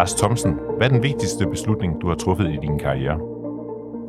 [0.00, 3.18] Lars Thomsen, hvad er den vigtigste beslutning, du har truffet i din karriere?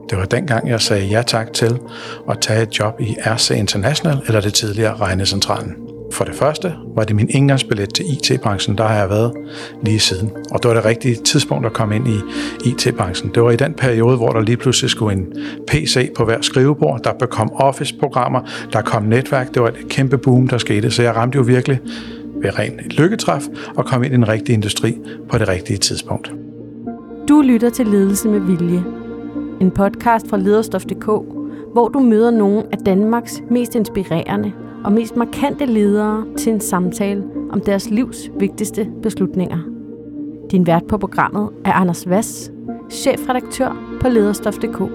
[0.10, 1.80] Det var dengang, jeg sagde ja tak til
[2.30, 5.76] at tage et job i RC International, eller det tidligere Regnecentralen.
[6.12, 9.34] For det første var det min indgangsbillet til IT-branchen, der har jeg været
[9.84, 10.32] lige siden.
[10.52, 12.20] Og det var det rigtige tidspunkt at komme ind i
[12.66, 13.32] IT-branchen.
[13.36, 15.34] Det var i den periode, hvor der lige pludselig skulle en
[15.68, 18.42] PC på hver skrivebord, der kom Office-programmer,
[18.74, 20.92] der kom netværk, det var et kæmpe boom, der skete.
[20.92, 21.80] Så jeg ramte jo virkelig
[22.42, 24.98] ved ren lykketræf og komme ind i den rigtige industri
[25.30, 26.34] på det rigtige tidspunkt.
[27.30, 28.84] Du lytter til Ledelse med Vilje.
[29.62, 31.06] En podcast fra lederstof.dk,
[31.74, 34.52] hvor du møder nogle af Danmarks mest inspirerende
[34.84, 39.58] og mest markante ledere til en samtale om deres livs vigtigste beslutninger.
[40.52, 42.52] Din vært på programmet er Anders Vass,
[42.90, 44.92] chefredaktør på lederstof.dk.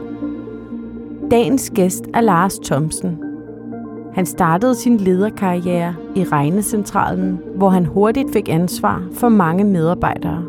[1.30, 3.26] Dagens gæst er Lars Thomsen.
[4.16, 10.45] Han startede sin lederkarriere i Regnecentralen, hvor han hurtigt fik ansvar for mange medarbejdere.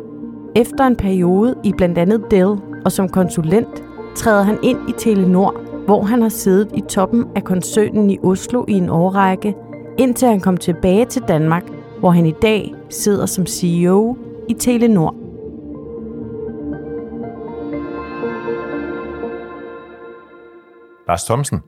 [0.55, 2.55] Efter en periode i blandt andet Dell
[2.85, 3.83] og som konsulent,
[4.15, 8.65] træder han ind i Telenor hvor han har siddet i toppen af koncernen i Oslo
[8.67, 9.55] i en årrække,
[9.97, 11.63] indtil han kom tilbage til Danmark,
[11.99, 14.17] hvor han i dag sidder som CEO
[14.49, 15.15] i Telenor.
[21.07, 21.61] Lars Thomsen,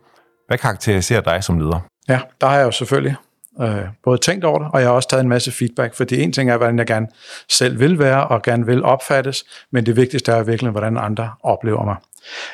[0.47, 1.88] hvad karakteriserer dig som leder?
[2.09, 3.15] Ja, der har jeg jo selvfølgelig
[3.61, 6.33] øh, både tænkt over det, og jeg har også taget en masse feedback, fordi en
[6.33, 7.07] ting er, hvordan jeg gerne
[7.49, 11.85] selv vil være og gerne vil opfattes, men det vigtigste er virkelig, hvordan andre oplever
[11.85, 11.95] mig.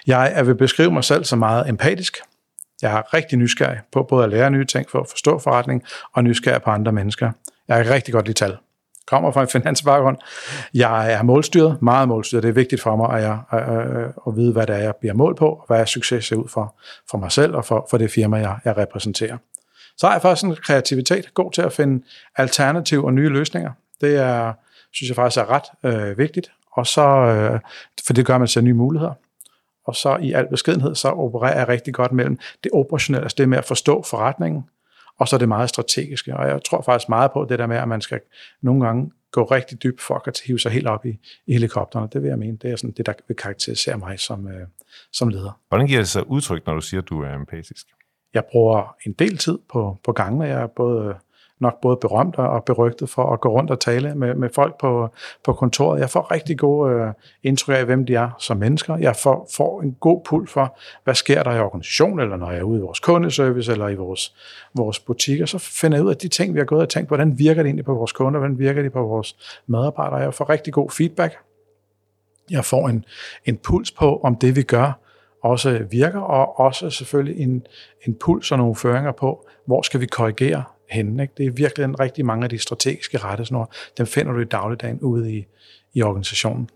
[0.07, 2.17] Jeg er vil beskrive mig selv som meget empatisk.
[2.81, 5.83] Jeg er rigtig nysgerrig på både at lære nye ting for at forstå forretning,
[6.13, 7.31] og nysgerrig på andre mennesker.
[7.67, 8.57] Jeg er rigtig godt lide tal.
[9.07, 10.17] Kommer fra en finansbaggrund.
[10.73, 12.43] Jeg er målstyret, meget målstyret.
[12.43, 13.61] Det er vigtigt for mig at, jeg, at,
[14.27, 16.47] at vide, hvad det er, jeg bliver mål på, og hvad er succes ser ud
[16.47, 16.75] for,
[17.09, 19.37] for mig selv og for, for det firma, jeg, jeg repræsenterer.
[19.97, 23.71] Så har jeg faktisk en kreativitet, god til at finde alternative og nye løsninger.
[24.01, 24.53] Det er,
[24.93, 26.51] synes jeg faktisk er ret øh, vigtigt.
[26.71, 27.59] Og så, øh,
[28.07, 29.13] for det gør man til nye muligheder
[29.85, 33.49] og så i al beskedenhed, så opererer jeg rigtig godt mellem det operationelle, altså det
[33.49, 34.65] med at forstå forretningen,
[35.19, 36.37] og så det meget strategiske.
[36.37, 38.19] Og jeg tror faktisk meget på det der med, at man skal
[38.61, 42.07] nogle gange gå rigtig dybt for at hive sig helt op i, i helikopterne.
[42.13, 44.67] Det vil jeg mene, det er sådan det, der vil karakterisere mig som, øh,
[45.13, 45.59] som leder.
[45.67, 47.87] Hvordan giver det sig udtryk, når du siger, at du er empatisk?
[48.33, 50.45] Jeg bruger en del tid på, på gangene.
[50.45, 51.15] Jeg er både
[51.59, 55.09] nok både berømt og berygtet for at gå rundt og tale med, med folk på,
[55.43, 55.99] på kontoret.
[55.99, 57.07] Jeg får rigtig gode øh,
[57.43, 58.97] indtryk af, hvem de er som mennesker.
[58.97, 62.59] Jeg får, får en god pul for, hvad sker der i organisationen, eller når jeg
[62.59, 64.35] er ude i vores kundeservice, eller i vores,
[64.73, 67.39] vores butikker, så finder jeg ud af de ting, vi har gået og tænkt, hvordan
[67.39, 70.19] virker det egentlig på vores kunder, hvordan virker det på vores medarbejdere.
[70.19, 71.37] Jeg får rigtig god feedback.
[72.51, 73.05] Jeg får en,
[73.45, 74.99] en puls på, om det vi gør,
[75.43, 77.67] også virker, og også selvfølgelig en,
[78.07, 81.23] en puls og nogle føringer på, hvor skal vi korrigere henne.
[81.23, 81.33] Ikke?
[81.37, 84.99] Det er virkelig en rigtig mange af de strategiske rettesnore, dem finder du i dagligdagen
[84.99, 85.45] ude i,
[85.93, 86.69] i organisationen.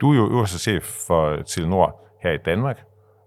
[0.00, 2.80] Du er jo øverste chef for Telenor her i Danmark,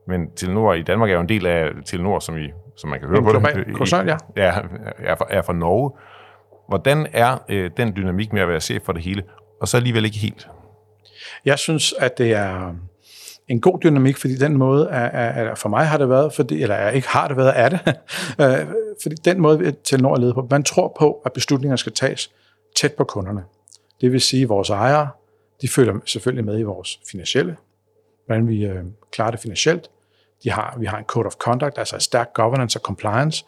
[0.07, 3.09] men Telenor i Danmark er jo en del af Telenor, som, I, som man kan
[3.09, 3.75] høre en på det.
[3.75, 4.17] Koncern, ja.
[4.35, 4.53] ja
[4.97, 5.91] er, fra, er fra Norge.
[6.67, 9.23] Hvordan er øh, den dynamik med at være chef for det hele,
[9.61, 10.47] og så alligevel ikke helt?
[11.45, 12.75] Jeg synes, at det er
[13.47, 16.61] en god dynamik, fordi den måde er, er, er for mig har det været, fordi,
[16.61, 17.79] eller er, ikke har det været, er det,
[18.41, 18.67] øh,
[19.03, 22.31] fordi den måde Telenor er ledet på, man tror på, at beslutninger skal tages
[22.75, 23.43] tæt på kunderne.
[24.01, 25.09] Det vil sige, at vores ejere,
[25.61, 27.57] de følger selvfølgelig med i vores finansielle,
[28.25, 29.89] hvordan vi øh, klarer det finansielt.
[30.43, 33.45] De har, vi har en code of conduct, altså et stærkt governance og compliance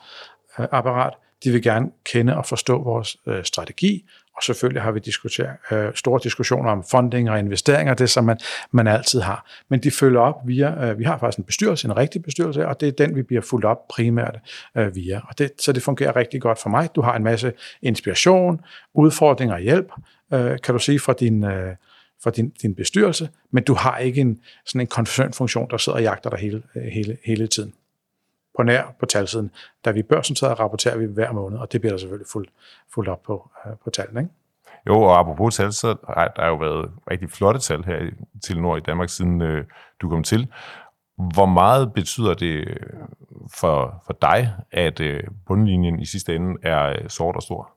[0.60, 1.14] øh, apparat.
[1.44, 4.06] De vil gerne kende og forstå vores øh, strategi,
[4.38, 8.38] og selvfølgelig har vi diskuteret øh, store diskussioner om funding og investeringer, det som man,
[8.72, 9.50] man altid har.
[9.70, 12.82] Men de følger op via, øh, vi har faktisk en bestyrelse, en rigtig bestyrelse, og
[12.82, 14.40] det er den, vi bliver fuldt op primært
[14.78, 15.22] øh, via.
[15.30, 16.90] Og det, så det fungerer rigtig godt for mig.
[16.96, 18.62] Du har en masse inspiration,
[18.94, 19.92] udfordringer og hjælp,
[20.34, 21.76] øh, kan du sige, fra din, øh,
[22.24, 26.04] fra din, din bestyrelse, men du har ikke en, sådan en koncernfunktion, der sidder og
[26.04, 27.74] jagter dig hele, øh, hele, hele tiden
[28.58, 29.52] på nær på talsiden.
[29.86, 32.50] Da vi børsnoteret rapporterer vi hver måned, og det bliver der selvfølgelig fuldt,
[32.94, 34.20] fuldt op på, uh, på tallene.
[34.20, 34.34] Ikke?
[34.88, 38.10] Jo, og apropos tal, så har der jo været rigtig flotte tal her
[38.44, 39.58] til Nord i Danmark, siden uh,
[40.02, 40.48] du kom til.
[41.34, 42.78] Hvor meget betyder det
[43.60, 47.72] for, for dig, at uh, bundlinjen i sidste ende er sort og stor?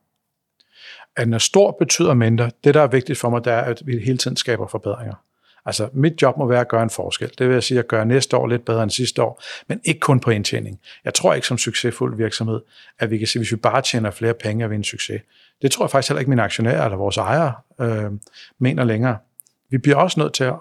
[1.16, 3.98] At når stor betyder mindre, det der er vigtigt for mig, det er, at vi
[3.98, 5.14] hele tiden skaber forbedringer.
[5.68, 7.30] Altså, mit job må være at gøre en forskel.
[7.38, 10.00] Det vil jeg sige, at gøre næste år lidt bedre end sidste år, men ikke
[10.00, 10.80] kun på indtjening.
[11.04, 12.60] Jeg tror ikke som succesfuld virksomhed,
[12.98, 15.22] at vi kan sige, at hvis vi bare tjener flere penge, er vi en succes.
[15.62, 18.10] Det tror jeg faktisk heller ikke mine aktionærer eller vores ejere øh,
[18.58, 19.18] mener længere.
[19.70, 20.54] Vi bliver også nødt til at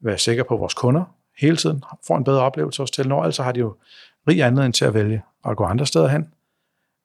[0.00, 1.04] være sikre på, at vores kunder
[1.38, 3.74] hele tiden får en bedre oplevelse hos Telenor, altså har de jo
[4.28, 6.28] rig anledning til at vælge at gå andre steder hen.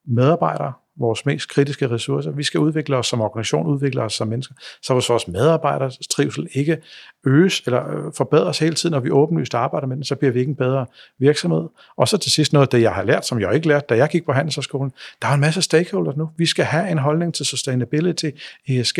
[0.06, 2.30] Medarbejdere vores mest kritiske ressourcer.
[2.30, 6.48] Vi skal udvikle os som organisation, udvikle os som mennesker, så vores, vores medarbejderes trivsel
[6.52, 6.78] ikke
[7.26, 10.40] øges eller øh, forbedres hele tiden, når vi åbenlyst arbejder med den, så bliver vi
[10.40, 10.86] ikke en bedre
[11.18, 11.68] virksomhed.
[11.96, 13.96] Og så til sidst noget af det, jeg har lært, som jeg ikke lærte, da
[13.96, 14.92] jeg gik på Handelshøjskolen.
[15.22, 16.30] Der er en masse stakeholders nu.
[16.36, 18.30] Vi skal have en holdning til sustainability,
[18.68, 18.98] ESG,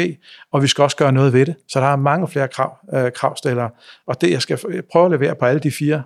[0.52, 1.54] og vi skal også gøre noget ved det.
[1.68, 3.70] Så der er mange flere krav, øh, kravstillere.
[4.06, 4.58] Og det, jeg skal
[4.92, 6.02] prøve at levere på alle de fire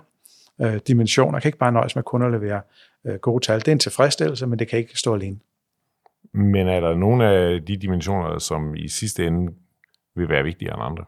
[0.61, 1.37] øh, dimensioner.
[1.37, 2.61] Jeg kan ikke bare nøjes med kun at levere
[3.05, 3.59] øh, gode tal.
[3.59, 5.37] Det er en tilfredsstillelse, men det kan ikke stå alene.
[6.33, 9.53] Men er der nogle af de dimensioner, som i sidste ende
[10.15, 11.05] vil være vigtigere end andre?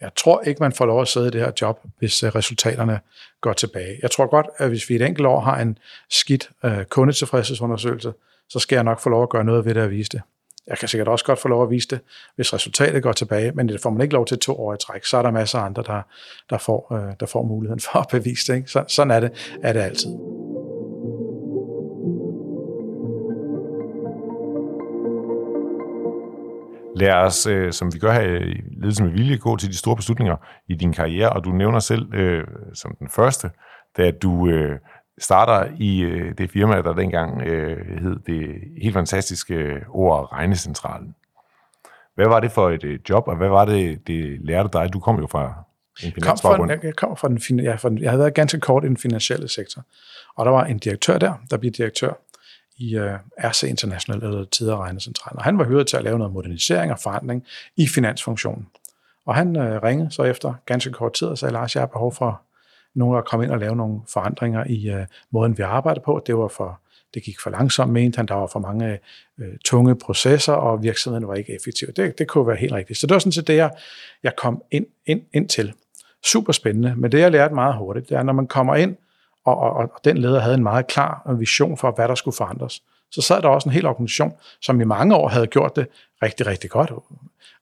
[0.00, 3.00] Jeg tror ikke, man får lov at sidde i det her job, hvis øh, resultaterne
[3.40, 3.98] går tilbage.
[4.02, 5.78] Jeg tror godt, at hvis vi et enkelt år har en
[6.10, 8.12] skidt øh, kundetilfredshedsundersøgelse,
[8.48, 10.22] så skal jeg nok få lov at gøre noget ved det og vise det.
[10.66, 12.00] Jeg kan sikkert også godt få lov at vise det,
[12.36, 15.04] hvis resultatet går tilbage, men det får man ikke lov til to år i træk.
[15.04, 16.02] Så er der masser af andre, der,
[16.50, 18.58] der, får, øh, der får muligheden for at bevise det.
[18.58, 18.70] Ikke?
[18.70, 20.43] Så, sådan er det, er det altid.
[26.96, 29.96] Lad os, øh, som vi gør her i Ledelse med Vilje, gå til de store
[29.96, 30.36] beslutninger
[30.68, 32.44] i din karriere, og du nævner selv øh,
[32.74, 33.50] som den første,
[33.96, 34.78] da du øh,
[35.18, 41.14] starter i øh, det firma, der dengang øh, hed det helt fantastiske ord Regnecentralen.
[42.14, 44.92] Hvad var det for et øh, job, og hvad var det, det lærte dig?
[44.92, 45.64] Du kom jo fra
[46.04, 46.70] en finansbaggrund.
[46.70, 48.96] Jeg, jeg kommer fra den, ja, fra den, jeg havde været ganske kort i den
[48.96, 49.82] finansielle sektor,
[50.36, 52.12] og der var en direktør der, der blev direktør
[52.76, 55.38] i uh, øh, RC International, eller Tider Regnecentralen.
[55.38, 57.44] Og han var hyret til at lave noget modernisering og forandring
[57.76, 58.66] i finansfunktionen.
[59.26, 62.14] Og han uh, ringede så efter ganske kort tid og sagde, Lars, jeg har behov
[62.14, 62.42] for
[62.94, 66.22] nogen at komme ind og lave nogle forandringer i uh, måden, vi arbejder på.
[66.26, 66.80] Det var for
[67.14, 68.98] det gik for langsomt, mente han, der var for mange
[69.38, 71.88] øh, tunge processer, og virksomheden var ikke effektiv.
[71.96, 72.98] Det, det kunne være helt rigtigt.
[72.98, 73.70] Så det var sådan set det, jeg,
[74.22, 75.72] jeg kom ind, ind, ind til.
[76.24, 78.96] Super spændende, men det jeg lærte meget hurtigt, det er, når man kommer ind
[79.44, 82.82] og, og, og den leder havde en meget klar vision for, hvad der skulle forandres.
[83.10, 84.32] Så sad der også en hel organisation,
[84.62, 85.86] som i mange år havde gjort det
[86.22, 86.92] rigtig, rigtig godt,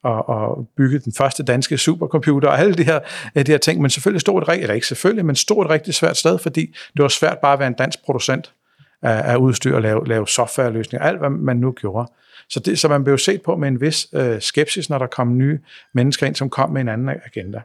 [0.02, 2.98] og, og bygget den første danske supercomputer og alle de her,
[3.34, 6.16] de her ting, men selvfølgelig stod et, eller ikke selvfølgelig, men stod et rigtig svært
[6.16, 8.52] sted, fordi det var svært bare at være en dansk producent
[9.02, 12.12] af, af udstyr og lave, lave softwareløsninger, alt hvad man nu gjorde.
[12.48, 15.38] Så, det, så man blev set på med en vis øh, skepsis, når der kom
[15.38, 15.58] nye
[15.92, 17.60] mennesker ind, som kom med en anden agenda.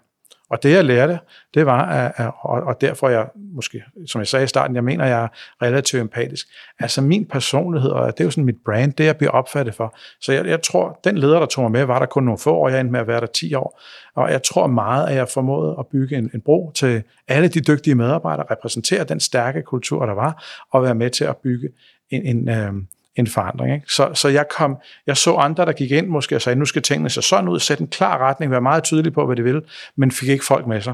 [0.50, 1.20] Og det jeg lærte,
[1.54, 5.24] det var, at, og derfor jeg måske, som jeg sagde i starten, jeg mener, jeg
[5.24, 5.28] er
[5.62, 6.48] relativt empatisk.
[6.80, 9.98] Altså min personlighed, og det er jo sådan mit brand, det jeg bliver opfattet for.
[10.22, 12.56] Så jeg, jeg tror, den leder, der tog mig med, var der kun nogle få
[12.56, 13.82] år, jeg endte med at være der 10 år.
[14.16, 17.62] Og jeg tror meget, at jeg formåede at bygge en, en bro til alle de
[17.62, 21.70] dygtige medarbejdere, repræsentere den stærke kultur, der var, og være med til at bygge
[22.10, 22.74] en, en, øh,
[23.18, 23.74] en forandring.
[23.74, 23.94] Ikke?
[23.94, 24.78] Så, så jeg, kom,
[25.08, 27.60] jeg så andre, der gik ind måske og sagde, nu skal tingene se sådan ud,
[27.60, 29.62] sætte en klar retning, være meget tydelig på, hvad de vil,
[29.96, 30.94] men fik ikke folk med sig.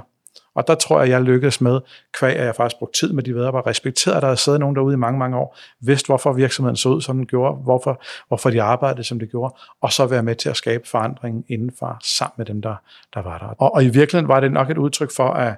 [0.56, 1.80] Og der tror jeg, jeg lykkedes med,
[2.14, 4.76] kvæg at jeg faktisk brugte tid med de medarbejdere, respekterede, at der havde siddet nogen
[4.76, 8.50] derude i mange, mange år, vidste, hvorfor virksomheden så ud, som den gjorde, hvorfor, hvorfor
[8.50, 12.34] de arbejdede, som de gjorde, og så være med til at skabe forandringen indenfor, sammen
[12.38, 12.76] med dem, der,
[13.14, 13.46] der var der.
[13.46, 15.56] Og, og i virkeligheden var det nok et udtryk for, at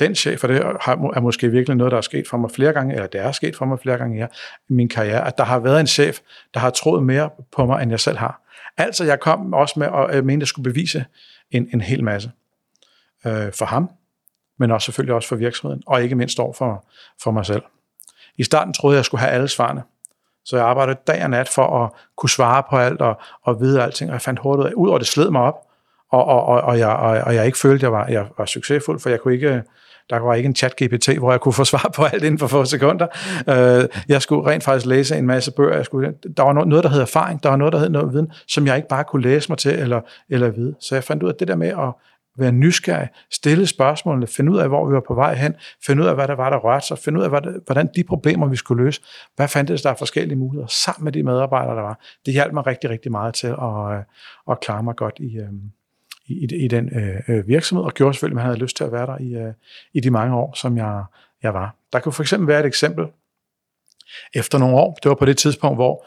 [0.00, 2.94] den chef, for det er måske virkelig noget, der er sket for mig flere gange,
[2.94, 4.28] eller det er sket for mig flere gange
[4.68, 6.18] i min karriere, at der har været en chef,
[6.54, 8.40] der har troet mere på mig, end jeg selv har.
[8.76, 11.04] Altså, jeg kom også med at jeg mente, at jeg skulle bevise
[11.50, 12.30] en, en hel masse
[13.26, 13.90] øh, for ham,
[14.58, 16.84] men også selvfølgelig også for virksomheden, og ikke mindst over for,
[17.22, 17.62] for mig selv.
[18.36, 19.82] I starten troede jeg, jeg skulle have alle svarene,
[20.44, 23.82] så jeg arbejdede dag og nat for at kunne svare på alt og, og vide
[23.82, 25.69] alting, og jeg fandt hurtigt ud, og det sled mig op,
[26.10, 28.46] og, og, og, og, jeg, og, og jeg ikke følte, at jeg var, jeg var
[28.46, 29.62] succesfuld, for jeg kunne ikke
[30.10, 32.64] der var ikke en chat-GPT, hvor jeg kunne få svar på alt inden for få
[32.64, 33.06] sekunder.
[33.48, 35.76] Øh, jeg skulle rent faktisk læse en masse bøger.
[35.76, 38.32] Jeg skulle, der var noget, der hed erfaring, der var noget, der hed noget viden,
[38.48, 40.74] som jeg ikke bare kunne læse mig til eller, eller vide.
[40.80, 41.92] Så jeg fandt ud af det der med at
[42.38, 45.54] være nysgerrig, stille spørgsmålene, finde ud af, hvor vi var på vej hen,
[45.86, 47.30] finde ud af, hvad der var, der rørte sig, finde ud af,
[47.66, 49.02] hvordan de problemer, vi skulle løse,
[49.36, 52.00] hvad fandtes der forskellige muligheder sammen med de medarbejdere, der var.
[52.26, 54.02] Det hjalp mig rigtig, rigtig meget til at, øh,
[54.50, 55.52] at klare mig godt i, øh,
[56.30, 58.92] i, i den øh, øh, virksomhed, og gjorde selvfølgelig, at man havde lyst til at
[58.92, 59.52] være der i, øh,
[59.92, 61.04] i de mange år, som jeg,
[61.42, 61.74] jeg var.
[61.92, 63.06] Der kunne for eksempel være et eksempel
[64.34, 64.98] efter nogle år.
[65.02, 66.06] Det var på det tidspunkt, hvor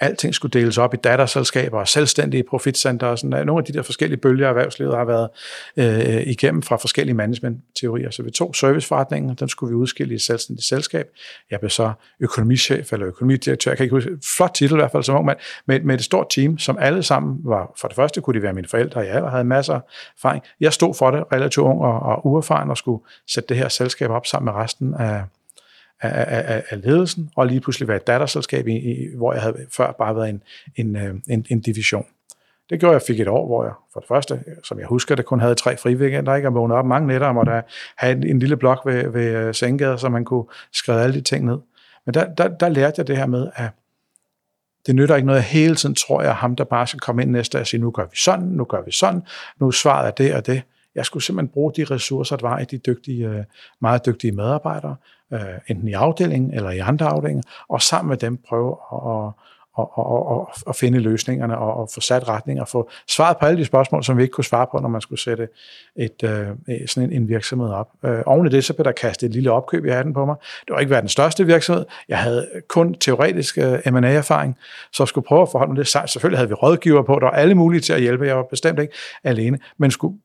[0.00, 3.82] alting skulle deles op i datterselskaber og selvstændige profitcenter og sådan Nogle af de der
[3.82, 5.28] forskellige bølger, erhvervslivet har været
[5.76, 8.10] øh, igennem fra forskellige managementteorier.
[8.10, 11.06] Så vi tog serviceforretningen, den skulle vi udskille i et selvstændigt selskab.
[11.50, 15.02] Jeg blev så økonomichef eller økonomidirektør, jeg kan ikke huske, flot titel i hvert fald
[15.02, 18.20] som ung mand, med, med et stort team, som alle sammen var, for det første
[18.20, 19.80] kunne de være mine forældre, og jeg havde masser af
[20.16, 20.42] erfaring.
[20.60, 24.10] Jeg stod for det relativt ung og, og uerfaren og skulle sætte det her selskab
[24.10, 25.22] op sammen med resten af,
[26.08, 29.56] af, af, af ledelsen, og lige pludselig være et datterselskab, i, i, hvor jeg havde
[29.76, 30.42] før bare været en,
[30.76, 32.06] en, øh, en, en division.
[32.70, 35.14] Det gjorde, at jeg fik et år, hvor jeg for det første, som jeg husker
[35.14, 36.48] det, kun havde tre friweekender, ikke?
[36.48, 37.62] og vågnede op mange nætter, og der
[37.96, 39.54] havde en, en lille blok ved, ved øh,
[39.98, 41.58] så man kunne skrive alle de ting ned.
[42.06, 43.70] Men der, der, der lærte jeg det her med, at
[44.86, 47.30] Det nytter ikke noget, jeg hele tiden tror jeg, ham der bare skal komme ind
[47.30, 49.22] næste og sige, nu gør vi sådan, nu gør vi sådan,
[49.60, 50.62] nu svaret er det og det.
[50.94, 53.44] Jeg skulle simpelthen bruge de ressourcer, der var i de dygtige, øh,
[53.80, 54.96] meget dygtige medarbejdere,
[55.32, 59.32] øh, enten i afdelingen eller i andre afdelinger, og sammen med dem prøve at,
[59.76, 63.46] og, og, og, og finde løsningerne og, og få sat retning og få svaret på
[63.46, 65.48] alle de spørgsmål, som vi ikke kunne svare på, når man skulle sætte
[65.96, 66.46] et, øh,
[66.86, 67.88] sådan en, en virksomhed op.
[68.04, 70.36] Øh, oven i det, så blev der kastet et lille opkøb i hatten på mig.
[70.60, 71.84] Det var ikke været den største virksomhed.
[72.08, 74.58] Jeg havde kun teoretisk øh, M&A-erfaring,
[74.92, 76.10] så skulle prøve at forholde mig det.
[76.10, 78.26] Selvfølgelig havde vi rådgiver på, der var alle mulige til at hjælpe.
[78.26, 80.18] Jeg var bestemt ikke alene, men skulle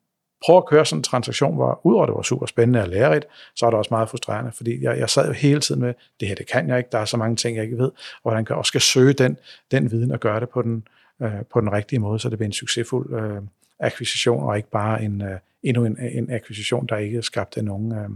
[0.45, 3.65] prøve at køre sådan en transaktion, hvor udover det var super spændende og lærerigt, så
[3.65, 6.35] er det også meget frustrerende, fordi jeg, jeg sad jo hele tiden med, det her
[6.35, 7.91] det kan jeg ikke, der er så mange ting, jeg ikke ved,
[8.23, 9.37] og hvordan jeg også skal søge den,
[9.71, 10.87] den viden og gøre det på den,
[11.21, 13.41] øh, på den rigtige måde, så det bliver en succesfuld øh,
[13.79, 18.09] akquisition, og ikke bare en, øh, endnu en, en akquisition, der ikke skabte nogen, øh,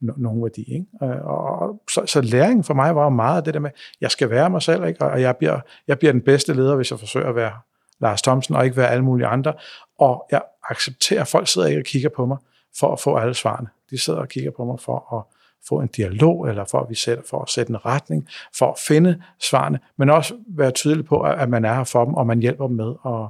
[0.00, 0.72] nogen værdi.
[0.72, 0.86] Ikke?
[1.02, 4.10] Øh, og, og, så, så læringen for mig var jo meget det der med, jeg
[4.10, 5.04] skal være mig selv, ikke?
[5.04, 7.52] og jeg bliver, jeg bliver den bedste leder, hvis jeg forsøger at være
[8.00, 9.52] Lars Thomsen, og ikke være alle mulige andre.
[9.98, 12.36] Og jeg accepterer, at folk sidder ikke og kigger på mig
[12.78, 13.68] for at få alle svarene.
[13.90, 15.36] De sidder og kigger på mig for at
[15.68, 18.28] få en dialog, eller for at vi sætter, for at sætte en retning,
[18.58, 22.14] for at finde svarene, men også være tydelig på, at man er her for dem,
[22.14, 23.28] og man hjælper dem med at,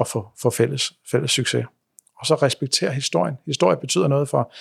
[0.00, 1.66] at få, få fælles, fælles succes.
[2.18, 3.38] Og så respektere historien.
[3.46, 4.52] Historie betyder noget for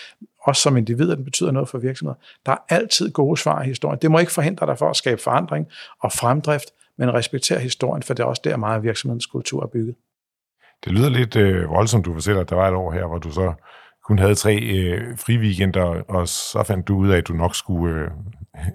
[0.45, 2.19] os som individer, den betyder noget for virksomheder.
[2.45, 3.99] Der er altid gode svar i historien.
[4.01, 5.67] Det må ikke forhindre dig for at skabe forandring
[6.01, 6.65] og fremdrift,
[6.99, 9.95] men respektere historien, for det er også der meget af virksomhedens kultur er bygget.
[10.85, 13.31] Det lyder lidt øh, voldsomt, du fortæller, at der var et år her, hvor du
[13.31, 13.53] så
[14.05, 18.01] kun havde tre øh, weekender, og så fandt du ud af, at du nok skulle
[18.01, 18.11] øh,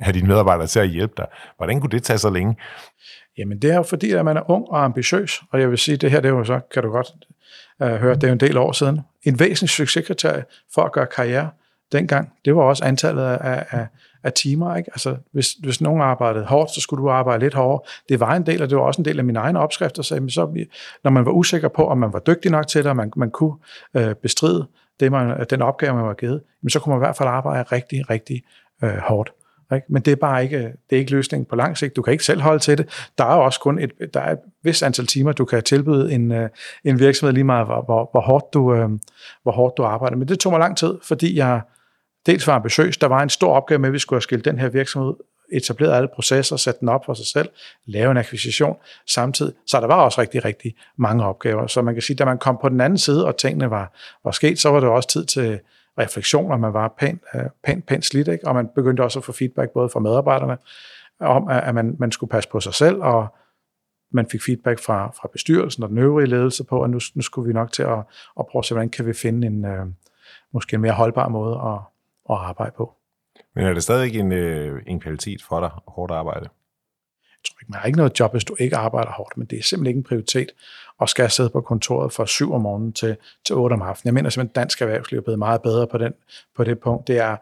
[0.00, 1.26] have dine medarbejdere til at hjælpe dig.
[1.56, 2.56] Hvordan kunne det tage så længe?
[3.38, 5.96] Jamen det er jo fordi, at man er ung og ambitiøs, og jeg vil sige,
[5.96, 7.06] det her det er jo så, kan du godt
[7.82, 9.00] øh, høre, det er jo en del år siden.
[9.22, 11.50] En væsentlig succeskriterie for at gøre karriere
[11.92, 13.86] dengang, det var også antallet af, af,
[14.24, 14.76] af timer.
[14.76, 14.90] Ikke?
[14.92, 17.80] Altså, hvis, hvis nogen arbejdede hårdt, så skulle du arbejde lidt hårdere.
[18.08, 20.04] Det var en del, og det var også en del af min egen opskrift, og
[20.04, 20.66] sagde, så,
[21.04, 23.30] når man var usikker på, om man var dygtig nok til det, og man, man
[23.30, 23.54] kunne
[23.96, 24.66] øh, bestride
[25.00, 27.62] det, man, den opgave, man var givet, men så kunne man i hvert fald arbejde
[27.62, 28.42] rigtig, rigtig
[28.84, 29.32] øh, hårdt.
[29.74, 29.86] Ikke?
[29.88, 31.96] Men det er bare ikke, det er ikke løsningen på lang sigt.
[31.96, 33.10] Du kan ikke selv holde til det.
[33.18, 36.32] Der er også kun et, der er et vist antal timer, du kan tilbyde en,
[36.32, 36.48] øh,
[36.84, 38.88] en virksomhed lige meget, hvor, hvor, hvor, hårdt du, øh,
[39.42, 40.16] hvor hårdt du arbejder.
[40.16, 41.60] Men det tog mig lang tid, fordi jeg
[42.26, 42.96] dels var ambitiøs.
[42.96, 45.14] Der var en stor opgave med, at vi skulle have skilt den her virksomhed
[45.52, 47.48] etableret alle processer, sætte den op for sig selv,
[47.86, 48.76] lave en akquisition
[49.06, 49.54] samtidig.
[49.66, 51.66] Så der var også rigtig, rigtig mange opgaver.
[51.66, 53.92] Så man kan sige, da man kom på den anden side, og tingene var,
[54.24, 55.60] var sket, så var det også tid til
[55.98, 58.46] refleksion, og man var pænt, pæn, pænt, pænt slidt, ikke?
[58.46, 60.56] og man begyndte også at få feedback både fra medarbejderne,
[61.20, 63.26] om at man, man skulle passe på sig selv, og
[64.12, 67.46] man fik feedback fra, fra bestyrelsen og den øvrige ledelse på, at nu, nu skulle
[67.46, 67.98] vi nok til at,
[68.38, 69.86] at prøve at se, hvordan kan vi finde en, øh,
[70.52, 71.93] måske en mere holdbar måde at,
[72.30, 72.92] at arbejde på.
[73.54, 76.48] Men er det stadig en, øh, en kvalitet for dig, hårdt arbejde?
[77.44, 79.58] Jeg tror ikke, man har ikke noget job, hvis du ikke arbejder hårdt, men det
[79.58, 80.48] er simpelthen ikke en prioritet
[81.00, 83.16] at skal sidde på kontoret fra 7 om morgenen til,
[83.46, 84.08] til 8 om aftenen.
[84.08, 86.12] Jeg mener simpelthen, at dansk erhvervsliv er blevet meget bedre på, den,
[86.56, 87.08] på det punkt.
[87.08, 87.36] Det er,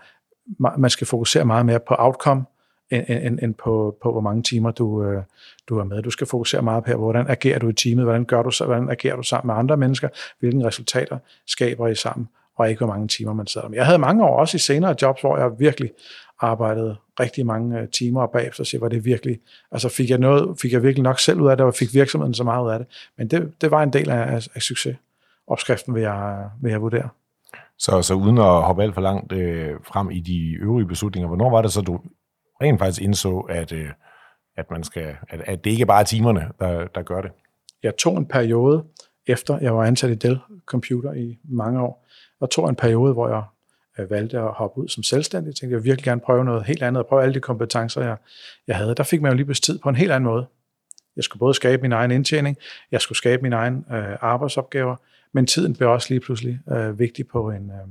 [0.78, 2.44] man skal fokusere meget mere på outcome,
[2.90, 5.22] end, end, end på, på, hvor mange timer du, øh,
[5.68, 6.02] du er med.
[6.02, 9.16] Du skal fokusere meget på, hvordan agerer du i teamet, hvordan, gør du, hvordan agerer
[9.16, 10.08] du sammen med andre mennesker,
[10.40, 12.28] hvilke resultater skaber I sammen
[12.62, 13.78] og ikke hvor mange timer man sad med.
[13.78, 15.90] Jeg havde mange år også i senere jobs, hvor jeg virkelig
[16.40, 19.38] arbejdede rigtig mange øh, timer, og bagefter så var det virkelig,
[19.72, 22.34] altså fik jeg, noget, fik jeg virkelig nok selv ud af det, og fik virksomheden
[22.34, 22.88] så meget ud af det.
[23.18, 27.08] Men det, det var en del af, af, af succesopskriften, vil jeg, vil jeg vurdere.
[27.78, 31.50] Så, så uden at hoppe alt for langt øh, frem i de øvrige beslutninger, hvornår
[31.50, 32.00] var det så, du
[32.62, 33.90] rent faktisk indså, at, øh,
[34.56, 37.30] at, man skal, at, at det ikke bare er timerne, der, der gør det?
[37.82, 38.84] Jeg tog en periode,
[39.26, 42.06] efter jeg var ansat i Dell Computer i mange år,
[42.42, 43.42] og tog en periode, hvor jeg
[43.98, 45.46] øh, valgte at hoppe ud som selvstændig.
[45.46, 48.02] Jeg tænkte, jeg ville virkelig gerne prøve noget helt andet, og prøve alle de kompetencer,
[48.02, 48.16] jeg,
[48.66, 48.94] jeg havde.
[48.94, 50.46] Der fik man jo lige pludselig tid på en helt anden måde.
[51.16, 52.56] Jeg skulle både skabe min egen indtjening,
[52.90, 54.96] jeg skulle skabe mine egne øh, arbejdsopgaver,
[55.32, 57.88] men tiden blev også lige pludselig øh, vigtig på en, øh,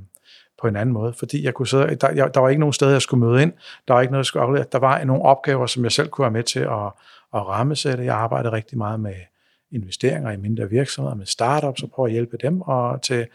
[0.60, 2.92] på en anden måde, fordi jeg kunne sidde, der, jeg, der var ikke nogen steder,
[2.92, 3.52] jeg skulle møde ind,
[3.88, 4.66] der var ikke noget, jeg skulle aflevere.
[4.72, 6.86] Der var nogle opgaver, som jeg selv kunne være med til at,
[7.34, 8.04] at rammesætte.
[8.04, 9.14] Jeg arbejdede rigtig meget med
[9.72, 13.26] investeringer i mindre virksomheder, med startups og prøve at hjælpe dem og til,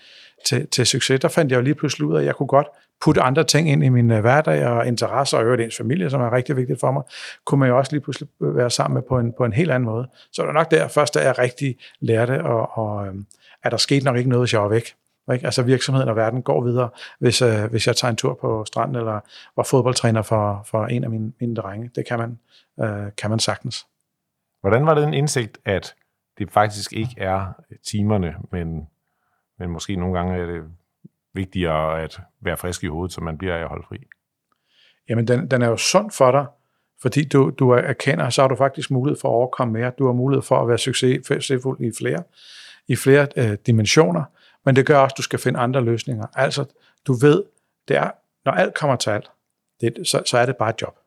[0.45, 1.19] til, til succes.
[1.19, 2.67] Der fandt jeg jo lige pludselig ud af, at jeg kunne godt
[3.01, 6.21] putte andre ting ind i min øh, hverdag og interesser og øvrigt ens familie, som
[6.21, 7.03] er rigtig vigtigt for mig,
[7.45, 9.71] kunne man jo også lige pludselig øh, være sammen med på en, på en helt
[9.71, 10.07] anden måde.
[10.31, 13.25] Så det var nok der først, da jeg rigtig lærte, og, og øhm,
[13.63, 14.93] at der skete nok ikke noget, hvis jeg var væk.
[15.33, 15.45] Ikke?
[15.45, 16.89] Altså virksomheden og verden går videre,
[17.19, 19.19] hvis, øh, hvis jeg tager en tur på stranden, eller
[19.55, 21.91] var fodboldtræner for, for en af mine, mine drenge.
[21.95, 22.39] Det kan man,
[22.81, 23.85] øh, kan man sagtens.
[24.61, 25.95] Hvordan var det en indsigt, at
[26.37, 27.53] det faktisk ikke er
[27.83, 28.87] timerne, men,
[29.59, 30.63] men måske nogle gange er det
[31.33, 33.97] vigtigere at være frisk i hovedet, så man bliver af at holde fri.
[35.09, 36.45] Jamen, den, den er jo sund for dig,
[37.01, 39.91] fordi du, du erkender, så har du faktisk mulighed for at overkomme mere.
[39.99, 42.23] Du har mulighed for at være succesfuld i flere,
[42.87, 44.23] i flere øh, dimensioner,
[44.65, 46.25] men det gør også, at du skal finde andre løsninger.
[46.35, 46.65] Altså,
[47.07, 47.43] du ved,
[47.87, 48.11] det er,
[48.45, 49.31] når alt kommer til alt,
[49.81, 50.97] det, så, så er det bare et job.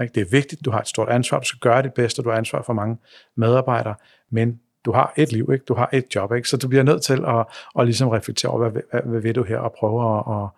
[0.00, 0.14] Ikke?
[0.14, 2.36] Det er vigtigt, du har et stort ansvar, du skal gøre dit bedste, du har
[2.36, 2.96] ansvar for mange
[3.36, 3.94] medarbejdere,
[4.30, 5.64] men du har et liv, ikke?
[5.64, 6.48] du har et job, ikke?
[6.48, 7.46] så du bliver nødt til at,
[7.78, 10.48] at ligesom reflektere over, hvad, hvad, hvad vil du her, og prøve at, at,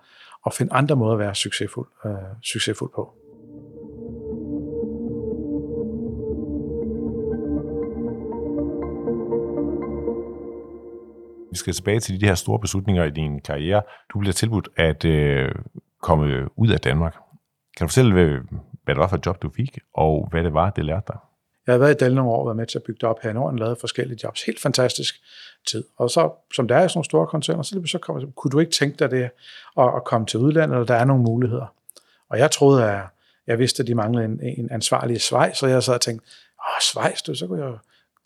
[0.46, 3.14] at finde andre måder at være succesfuld, øh, succesfuld på.
[11.50, 13.82] Vi skal tilbage til de her store beslutninger i din karriere.
[14.12, 15.54] Du bliver tilbudt at øh,
[16.02, 17.14] komme ud af Danmark.
[17.76, 18.38] Kan du fortælle, hvad,
[18.90, 21.16] hvad det var for et job, du fik, og hvad det var, det lærte dig?
[21.66, 23.30] Jeg har været i Dal nogle år, været med til at bygge det op her
[23.30, 24.42] i Norden, lavet forskellige jobs.
[24.42, 25.14] Helt fantastisk
[25.68, 25.84] tid.
[25.96, 28.58] Og så, som der er i sådan nogle store koncerner, så, så kom, kunne du
[28.58, 29.22] ikke tænke dig det
[29.78, 31.74] at, at komme til udlandet, eller der er nogle muligheder.
[32.30, 33.00] Og jeg troede, at
[33.46, 36.26] jeg vidste, at de manglede en, en ansvarlig i Schweiz, så jeg sad og tænkte,
[36.58, 37.74] åh, Schweiz, du, så kunne jeg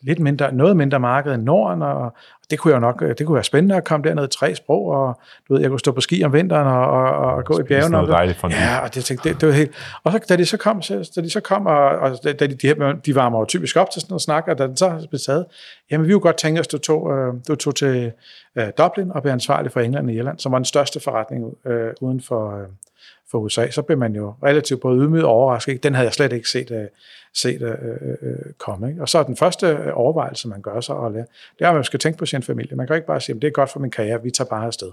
[0.02, 2.14] lidt mindre, noget mindre marked end Norden, og
[2.50, 5.20] det kunne jo nok, det kunne være spændende at komme derned i tre sprog, og
[5.48, 7.90] du ved, jeg kunne stå på ski om vinteren og, og, og gå i bjergene.
[7.90, 9.70] Noget dejligt for ja, og det, det, det, var helt,
[10.04, 12.46] og så, da de så kom, så, da de så kom, og, og da de,
[12.46, 12.74] de,
[13.06, 15.46] de varmer jo typisk op til sådan noget snak, og da den så blev taget,
[15.90, 18.12] jamen vi kunne godt tænke os, du tog, øh, du tog til
[18.56, 21.92] øh, Dublin og blev ansvarlig for England og Irland, som var den største forretning øh,
[22.00, 22.66] uden for, øh,
[23.30, 25.82] for USA, så blev man jo relativt både ydmyget og overrasket.
[25.82, 26.76] Den havde jeg slet ikke set, uh,
[27.34, 28.88] set uh, uh, komme.
[28.88, 29.02] Ikke?
[29.02, 31.26] Og så er den første overvejelse, man gør sig og det
[31.60, 32.76] er, at man skal tænke på sin familie.
[32.76, 34.66] Man kan ikke bare sige, at det er godt for min karriere, vi tager bare
[34.66, 34.90] afsted.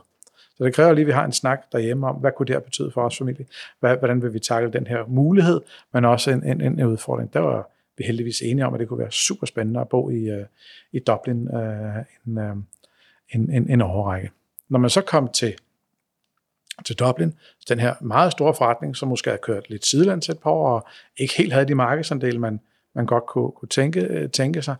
[0.57, 2.59] Så det kræver lige, at vi har en snak derhjemme om, hvad kunne det her
[2.59, 3.45] betyde for os familie?
[3.79, 5.61] Hvordan vil vi takle den her mulighed,
[5.93, 7.33] men også en, en, en udfordring.
[7.33, 10.31] Der var vi heldigvis enige om, at det kunne være super spændende at bo i,
[10.31, 10.45] uh,
[10.91, 11.59] i Dublin uh,
[12.27, 12.57] en, uh,
[13.29, 14.31] en, en, en overrække.
[14.69, 15.55] Når man så kom til
[16.85, 17.33] til Dublin.
[17.69, 20.87] Den her meget store forretning, som måske havde kørt lidt sidelands et par år, og
[21.17, 22.59] ikke helt havde de markedsandele, man,
[22.95, 24.75] man godt kunne, kunne tænke, øh, tænke sig,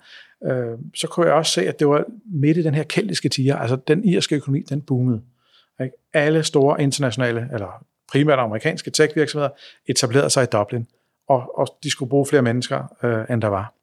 [0.45, 3.55] øh, så kunne jeg også se, at det var midt i den her keltiske tiger,
[3.55, 5.21] altså den irske økonomi, den boomede.
[5.81, 5.95] Ikke?
[6.13, 9.49] Alle store internationale, eller primært amerikanske tech-virksomheder,
[9.85, 10.87] etablerede sig i Dublin,
[11.29, 13.73] og, og de skulle bruge flere mennesker, øh, end der var.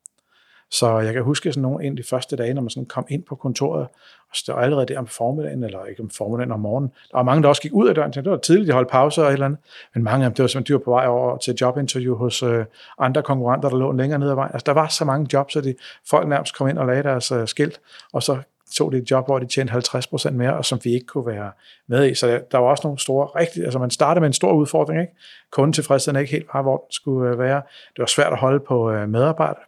[0.71, 3.23] Så jeg kan huske sådan nogle af de første dage, når man sådan kom ind
[3.23, 3.89] på kontoret,
[4.31, 6.93] og stod allerede der om formiddagen, eller ikke om formiddagen, om morgenen.
[7.11, 9.23] Der var mange, der også gik ud af døren, det var tidligt, de holdt pauser
[9.23, 9.61] og et eller andet.
[9.95, 12.43] Men mange af dem, det var simpelthen, de var på vej over til jobinterview hos
[12.43, 12.65] øh,
[12.99, 14.51] andre konkurrenter, der lå længere ned ad vejen.
[14.53, 15.75] Altså, der var så mange jobs, at de,
[16.11, 17.81] folk nærmest kom ind og lagde deres øh, skilt,
[18.13, 18.39] og så
[18.77, 21.51] tog de et job, hvor de tjente 50% mere, og som vi ikke kunne være
[21.87, 22.15] med i.
[22.15, 25.13] Så der, var også nogle store, rigtig, altså man startede med en stor udfordring, ikke?
[25.51, 27.63] Kunden tilfredsheden ikke helt bare, hvor den skulle øh, være.
[27.97, 29.65] Det var svært at holde på medarbejder, medarbejdere,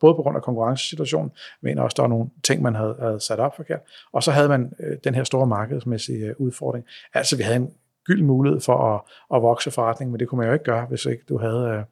[0.00, 1.30] både på grund af konkurrencesituationen,
[1.60, 3.80] men også der var nogle ting, man havde, havde sat op forkert.
[4.12, 6.84] Og så havde man øh, den her store markedsmæssige øh, udfordring.
[7.14, 7.70] Altså vi havde en
[8.04, 9.00] gyld mulighed for at,
[9.36, 11.82] at vokse forretningen, men det kunne man jo ikke gøre, hvis ikke du havde, øh,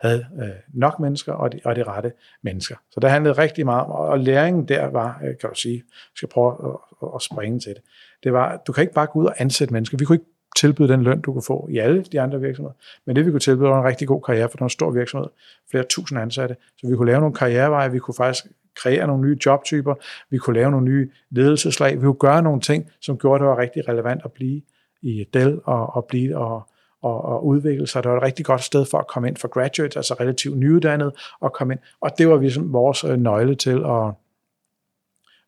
[0.00, 2.76] havde øh, nok mennesker og de, og de rette mennesker.
[2.90, 6.28] Så det handlede rigtig meget om, og læringen der var, kan du sige, jeg skal
[6.28, 7.82] prøve at, at springe til det,
[8.24, 9.98] det var, du kan ikke bare gå ud og ansætte mennesker.
[9.98, 12.74] Vi kunne ikke tilbyde den løn, du kunne få i alle de andre virksomheder.
[13.06, 14.90] Men det vi kunne tilbyde var en rigtig god karriere, for det var en stor
[14.90, 15.28] virksomhed,
[15.70, 16.56] flere tusind ansatte.
[16.78, 19.94] Så vi kunne lave nogle karriereveje, vi kunne faktisk kreere nogle nye jobtyper,
[20.30, 23.48] vi kunne lave nogle nye ledelseslag, vi kunne gøre nogle ting, som gjorde, at det
[23.48, 24.62] var rigtig relevant at blive
[25.02, 26.68] i Dell og, og blive og,
[27.02, 28.02] og, og udvikle sig.
[28.02, 31.12] Det var et rigtig godt sted for at komme ind for graduates, altså relativt nyuddannet,
[31.40, 31.80] og komme ind.
[32.00, 34.12] Og det var ligesom vores øh, nøgle til at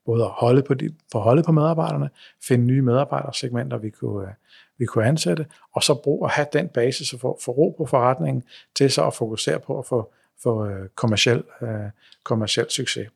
[0.07, 2.11] både at holde på, de, for holde på medarbejderne,
[2.43, 4.33] finde nye medarbejdersegmenter, vi kunne, øh,
[4.79, 7.87] vi kunne ansætte, og så bruge at have den basis og få, få ro på
[7.87, 8.43] forretningen
[8.77, 11.69] til så at fokusere på at få, få øh, kommersiel, øh,
[12.25, 13.09] kommersiel succes.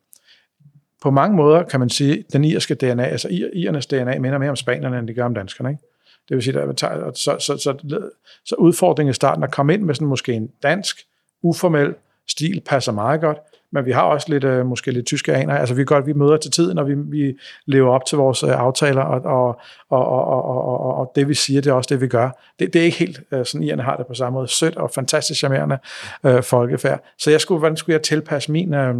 [1.02, 4.50] På mange måder kan man sige, at den irske DNA, altså irernes DNA, minder mere
[4.50, 5.70] om spanierne, end de gør om danskerne.
[5.70, 5.82] Ikke?
[6.28, 8.08] Det vil sige, at så, så, så,
[8.44, 10.96] så udfordringen i starten at komme ind med sådan måske en dansk,
[11.42, 11.94] uformel
[12.28, 13.38] stil, passer meget godt,
[13.72, 15.54] men vi har også lidt, øh, måske lidt tyske aner.
[15.54, 18.50] Altså vi godt, vi møder til tiden, og vi, vi lever op til vores øh,
[18.50, 22.00] aftaler, og, og, og, og, og, og, og det vi siger, det er også det,
[22.00, 22.30] vi gør.
[22.58, 24.48] Det, det er ikke helt øh, sådan, irerne har det på samme måde.
[24.48, 25.78] Sødt og fantastisk charmerende
[26.24, 27.04] øh, folkefærd.
[27.18, 28.94] Så jeg skulle, hvordan skulle jeg tilpasse min, øh,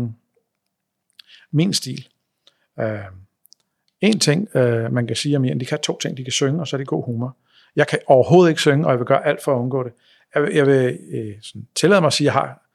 [1.52, 2.06] min stil?
[2.80, 2.98] Øh,
[4.00, 6.16] en ting, øh, man kan sige om irerne, de kan to ting.
[6.16, 7.36] De kan synge, og så er det god humor.
[7.76, 9.92] Jeg kan overhovedet ikke synge, og jeg vil gøre alt for at undgå det.
[10.34, 12.69] Jeg vil, jeg vil øh, sådan, tillade mig at sige, at jeg har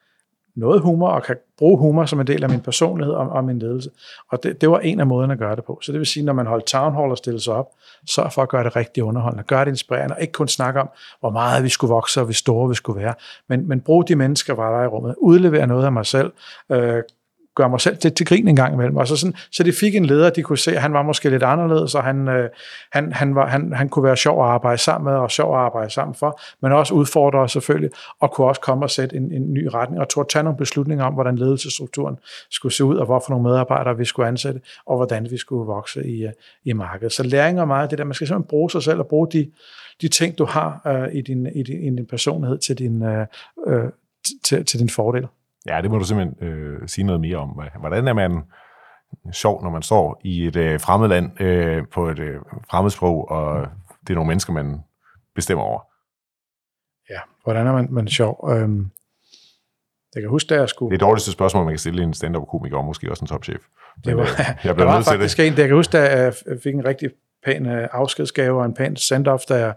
[0.56, 3.60] noget humor, og kan bruge humor som en del af min personlighed og, og min
[3.60, 3.90] ledelse.
[4.32, 5.80] Og det, det var en af måderne at gøre det på.
[5.82, 7.68] Så det vil sige, når man holder town hall og stillede sig op,
[8.08, 10.90] så for at gøre det rigtig underholdende, gøre det inspirerende, og ikke kun snakke om,
[11.20, 13.14] hvor meget vi skulle vokse, og hvor store vi skulle være,
[13.50, 16.34] men, men brug de mennesker, der var der i rummet, udlevere noget af mig selv,
[16.70, 17.04] øh,
[17.56, 18.98] gøre mig selv til, til grin en gang imellem.
[18.98, 21.30] Og så, sådan, så det fik en leder, de kunne se, at han var måske
[21.30, 22.50] lidt anderledes, og han, øh,
[22.92, 25.62] han, han, var, han, han kunne være sjov at arbejde sammen med, og sjov at
[25.62, 27.90] arbejde sammen for, men også udfordre os selvfølgelig,
[28.20, 31.06] og kunne også komme og sætte en, en ny retning, og tog tage nogle beslutninger
[31.06, 32.18] om, hvordan ledelsesstrukturen
[32.52, 36.08] skulle se ud, og hvorfor nogle medarbejdere vi skulle ansætte, og hvordan vi skulle vokse
[36.08, 36.32] i, øh,
[36.66, 37.14] i markedet.
[37.14, 39.52] Så læring er meget det der, man skal simpelthen bruge sig selv og bruge de,
[40.02, 43.28] de ting, du har øh, i, din, i, din, i din personlighed til din, øh,
[43.68, 43.84] øh
[44.44, 45.28] til, til din fordel.
[45.70, 47.60] Ja, det må du simpelthen øh, sige noget mere om.
[47.80, 48.44] Hvordan er man
[49.32, 52.40] sjov, når man står i et øh, fremmedland øh, på et øh,
[52.72, 53.68] fremmedsprog, og
[54.02, 54.80] det er nogle mennesker, man
[55.36, 55.80] bestemmer over?
[57.10, 58.50] Ja, hvordan er man, man sjov?
[58.52, 58.92] Øhm,
[60.16, 60.92] jeg kan huske, da jeg skulle...
[60.92, 63.62] Det er dårligste spørgsmål, man kan stille en stand-up-komiker, og måske også en topchef.
[64.06, 64.28] Det var,
[64.64, 65.48] jeg der var faktisk det.
[65.48, 67.10] en, jeg kan huske, da jeg fik en rigtig
[67.46, 69.74] pæn øh, afskedsgave og en pæn send-off, da jeg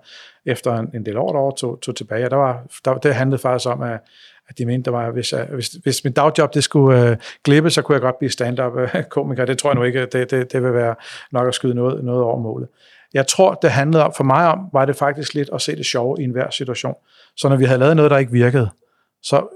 [0.47, 2.25] efter en, en del år derovre tog, tog tilbage.
[2.25, 4.01] Og der var, der, det handlede faktisk om, at,
[4.49, 7.71] at de mente, der var, hvis, jeg, hvis, hvis mit dagjob det skulle øh, glippe,
[7.71, 9.45] så kunne jeg godt blive stand-up-komiker.
[9.45, 10.95] Det tror jeg nu ikke, det, det, det vil være
[11.33, 12.69] nok at skyde noget, noget over målet.
[13.15, 15.87] Jeg tror, det handlede om, for mig om, var det faktisk lidt at se det
[15.87, 16.95] sjove i enhver situation.
[17.37, 18.71] Så når vi havde lavet noget, der ikke virkede,
[19.23, 19.47] så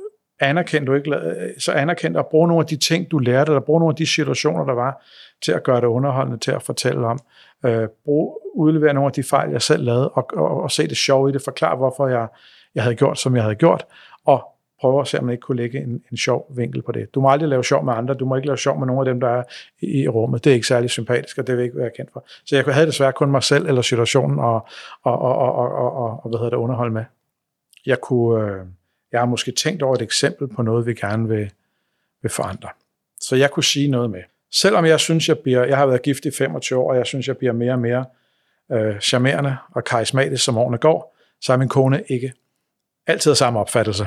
[0.41, 3.61] anerkendte du ikke, øh, så anerkendte at bruge nogle af de ting, du lærte, eller
[3.61, 5.05] bruge nogle af de situationer, der var,
[5.43, 7.19] til at gøre det underholdende, til at fortælle om.
[7.65, 10.97] Øh, brug, udlevere nogle af de fejl, jeg selv lavede, og, og, og se det
[10.97, 12.27] sjove i det, forklare, hvorfor jeg,
[12.75, 13.87] jeg havde gjort, som jeg havde gjort,
[14.27, 14.52] og
[14.83, 17.15] prøve at se, om man ikke kunne lægge en, en sjov vinkel på det.
[17.15, 19.15] Du må aldrig lave sjov med andre, du må ikke lave sjov med nogen af
[19.15, 19.43] dem, der er
[19.81, 20.45] i, i rummet.
[20.45, 22.25] Det er ikke særlig sympatisk, og det vil ikke være kendt for.
[22.45, 24.67] Så jeg havde desværre kun mig selv eller situationen og,
[25.03, 27.05] og, og, og, og, og, og hvad hedder det, underholde med.
[27.87, 28.51] Jeg kunne...
[28.51, 28.67] Øh,
[29.13, 31.51] jeg har måske tænkt over et eksempel på noget, vi gerne vil,
[32.23, 32.69] vil forandre.
[33.21, 34.23] Så jeg kunne sige noget med.
[34.53, 37.29] Selvom jeg synes, jeg bliver, jeg har været gift i 25 år, og jeg synes,
[37.29, 38.05] jeg bliver mere og mere
[38.73, 42.33] øh, charmerende og karismatisk, som årene går, så er min kone ikke
[43.07, 44.07] altid af samme opfattelse.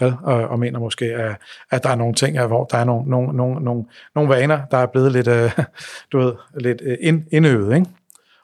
[0.00, 0.14] Vel?
[0.22, 1.36] Og, og mener måske, at,
[1.70, 4.78] at der er nogle ting, hvor der er nogle, nogle, nogle, nogle, nogle vaner, der
[4.78, 5.50] er blevet lidt, øh,
[6.12, 7.74] du ved, lidt øh, ind, indøvet.
[7.74, 7.86] Ikke?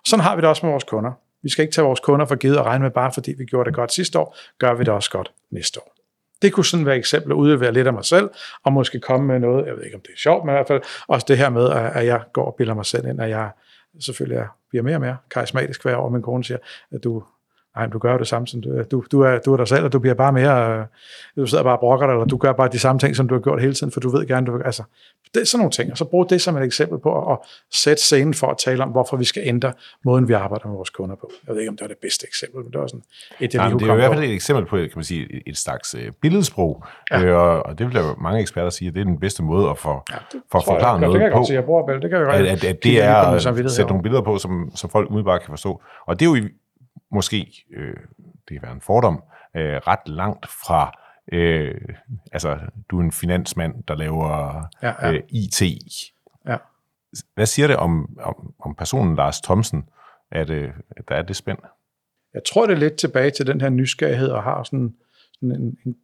[0.05, 1.12] Sådan har vi det også med vores kunder.
[1.43, 3.67] Vi skal ikke tage vores kunder for givet og regne med, bare fordi vi gjorde
[3.67, 5.95] det godt sidste år, gør vi det også godt næste år.
[6.43, 8.31] Det kunne sådan være eksempel at udlevere lidt af mig selv,
[8.65, 10.67] og måske komme med noget, jeg ved ikke, om det er sjovt, men i hvert
[10.67, 13.51] fald også det her med, at jeg går og bilder mig selv ind, at jeg
[14.01, 16.59] selvfølgelig er, bliver mere og mere karismatisk hver år, min kone siger,
[16.93, 17.25] at du,
[17.77, 19.85] nej, du gør jo det samme, som du, du, du, er, du er dig selv,
[19.85, 20.85] og du bliver bare mere, øh,
[21.37, 23.35] du sidder bare og brokker dig, eller du gør bare de samme ting, som du
[23.35, 24.83] har gjort hele tiden, for du ved gerne, du altså,
[25.35, 27.39] det er sådan nogle ting, og så brug det som et eksempel på at
[27.73, 29.73] sætte scenen for at tale om, hvorfor vi skal ændre
[30.05, 31.31] måden, vi arbejder med vores kunder på.
[31.47, 33.03] Jeg ved ikke, om det var det bedste eksempel, men det var sådan
[33.41, 35.95] et, jeg det er i hvert fald et eksempel på, kan man sige, et slags
[35.95, 37.23] øh, billedsprog, ja.
[37.25, 39.79] øh, og det vil jo mange eksperter sige, at det er den bedste måde at,
[39.79, 40.17] for, ja,
[40.53, 41.39] for at forklare noget det kan på.
[41.39, 43.89] Jeg, sige, jeg bruger det kan jeg godt at, at, at det er at sætte
[43.89, 45.83] nogle billeder på, som, som folk umiddelbart kan forstå.
[46.07, 46.49] Og det er jo
[47.12, 47.96] måske, øh,
[48.48, 49.22] det kan være en fordom,
[49.57, 50.98] øh, ret langt fra
[51.33, 51.81] Øh,
[52.33, 52.59] altså,
[52.90, 55.12] du er en finansmand, der laver ja, ja.
[55.12, 55.62] Øh, IT.
[56.46, 56.57] Ja.
[57.35, 59.85] Hvad siger det om, om, om personen Lars Thomsen,
[60.31, 61.59] at, øh, at der er det spænd?
[62.35, 64.94] Jeg tror, det er lidt tilbage til den her nysgerrighed, og har sådan,
[65.35, 65.96] sådan en, en,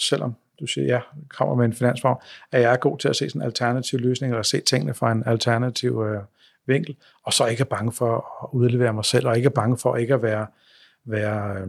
[0.00, 2.20] selvom du siger, ja, kommer med en finansform,
[2.52, 5.12] at jeg er god til at se sådan en alternativ løsning, eller se tingene fra
[5.12, 6.22] en alternativ øh,
[6.68, 9.78] vinkel, og så ikke er bange for at udlevere mig selv, og ikke er bange
[9.78, 10.46] for ikke at være,
[11.04, 11.68] være, øh,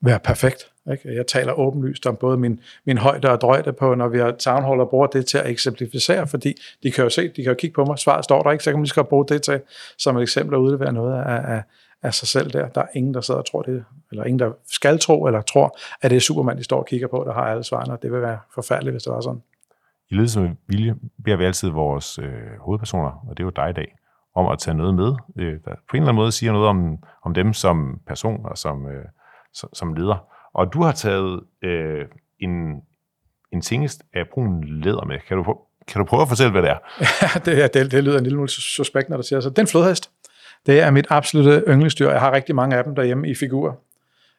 [0.00, 0.70] være perfekt.
[0.92, 1.14] Ikke?
[1.14, 4.80] Jeg taler åbenlyst om både min, min højde og drøjde på, når vi har townhall
[4.80, 7.74] og bruger det til at eksemplificere, fordi de kan jo se, de kan jo kigge
[7.74, 9.60] på mig, svaret står der ikke, så kan man lige skal bruge det til
[9.98, 11.62] som et eksempel at udlevere noget af, af,
[12.02, 12.68] af sig selv der.
[12.68, 15.78] Der er ingen, der sidder og tror det, eller ingen, der skal tro eller tror,
[16.02, 18.12] at det er Superman, de står og kigger på, der har alle svarene, og det
[18.12, 19.42] vil være forfærdeligt, hvis det var sådan.
[20.14, 23.70] I ledelse med vilje beder vi altid vores øh, hovedpersoner, og det er jo dig
[23.70, 23.96] i dag,
[24.34, 26.98] om at tage noget med, øh, der på en eller anden måde siger noget om,
[27.22, 29.04] om dem som person og som, øh,
[29.52, 30.26] som, som leder.
[30.54, 32.04] Og du har taget øh,
[32.40, 32.50] en,
[33.52, 35.18] en tingest af brun læder med.
[35.28, 36.78] Kan du, kan du prøve at fortælle, hvad det er?
[37.00, 39.50] Ja, det, det, det lyder en lille smule suspekt, når du siger så.
[39.50, 40.10] Den flodhest,
[40.66, 42.10] det er mit absolutte yndlingsdyr.
[42.10, 43.80] Jeg har rigtig mange af dem derhjemme i figur.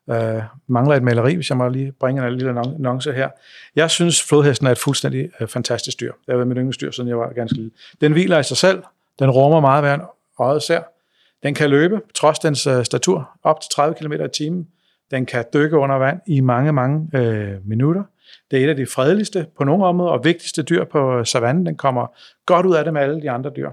[0.10, 3.30] Øh, mangler et maleri, hvis jeg må lige bringe en lille annonce her.
[3.76, 6.12] Jeg synes, flodhesten er et fuldstændig øh, fantastisk dyr.
[6.12, 7.72] Det har været mit yndlingsdyr, siden jeg var ganske lille.
[8.02, 8.84] Den hviler i sig selv.
[9.20, 10.82] Den rummer meget, værd øjet ser.
[11.44, 14.68] Den kan løbe, trods dens øh, statur, op til 30 km i timen.
[15.12, 18.04] Den kan dykke under vand i mange, mange øh, minutter.
[18.52, 21.65] Det er et af de fredeligste på nogle områder og vigtigste dyr på øh, savannen.
[21.65, 22.08] Den kommer
[22.46, 23.70] godt ud af det med alle de andre dyr.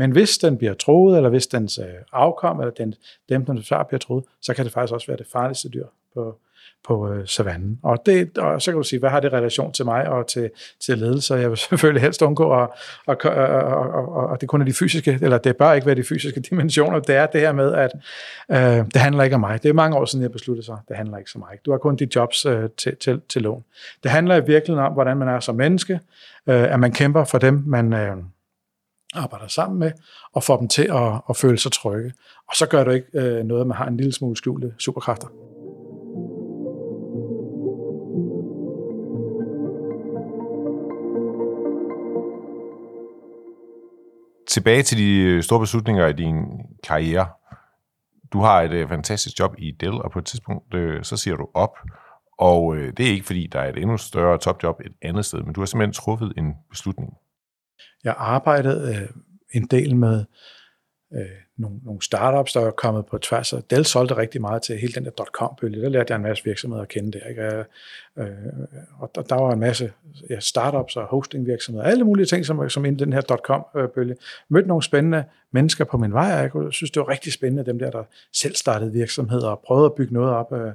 [0.00, 2.94] Men hvis den bliver troet, eller hvis dens øh, afkom, eller den,
[3.28, 6.38] dem, den forsvarer, bliver troet, så kan det faktisk også være det farligste dyr på,
[6.84, 7.78] på øh, savannen.
[7.82, 10.50] Og, det, og så kan du sige, hvad har det relation til mig og til,
[10.86, 11.34] til ledelse?
[11.34, 12.68] Jeg vil selvfølgelig helst undgå, at,
[13.08, 15.96] at, og, og, og, og det kun er de fysiske, eller det bør ikke være
[15.96, 17.90] de fysiske dimensioner, det er det her med, at
[18.50, 19.62] øh, det handler ikke om mig.
[19.62, 21.58] Det er mange år siden, jeg besluttede sig, det handler ikke om mig.
[21.66, 23.64] Du har kun de jobs øh, til, til, til lån.
[24.02, 26.00] Det handler i virkeligheden om, hvordan man er som menneske,
[26.46, 27.92] øh, at man kæmper for dem, man...
[27.92, 28.16] Øh,
[29.14, 29.92] arbejder sammen med,
[30.32, 32.12] og får dem til at, at føle sig trygge.
[32.48, 35.28] Og så gør du ikke øh, noget, at man har en lille smule skjulte superkræfter.
[44.48, 46.34] Tilbage til de øh, store beslutninger i din
[46.84, 47.28] karriere.
[48.32, 51.36] Du har et øh, fantastisk job i Dell, og på et tidspunkt, øh, så siger
[51.36, 51.78] du op.
[52.38, 55.42] Og øh, det er ikke, fordi der er et endnu større topjob et andet sted,
[55.42, 57.12] men du har simpelthen truffet en beslutning.
[58.04, 59.08] Jeg arbejdede øh,
[59.52, 60.24] en del med
[61.14, 63.52] øh, nogle, nogle startups, der er kommet på tværs.
[63.52, 65.82] Og Dell solgte rigtig meget til hele den der dot-com-bølge.
[65.82, 67.26] Der lærte jeg en masse virksomheder at kende der.
[67.26, 67.64] Ikke?
[68.18, 68.26] Øh,
[68.98, 69.92] og der, der var en masse
[70.30, 74.16] ja, startups og hostingvirksomheder, alle mulige ting, som, som inden den her dot-com-bølge.
[74.48, 77.78] Mødte nogle spændende mennesker på min vej, og jeg synes, det var rigtig spændende, dem
[77.78, 80.52] der, der selv startede virksomheder og prøvede at bygge noget op.
[80.52, 80.72] Øh,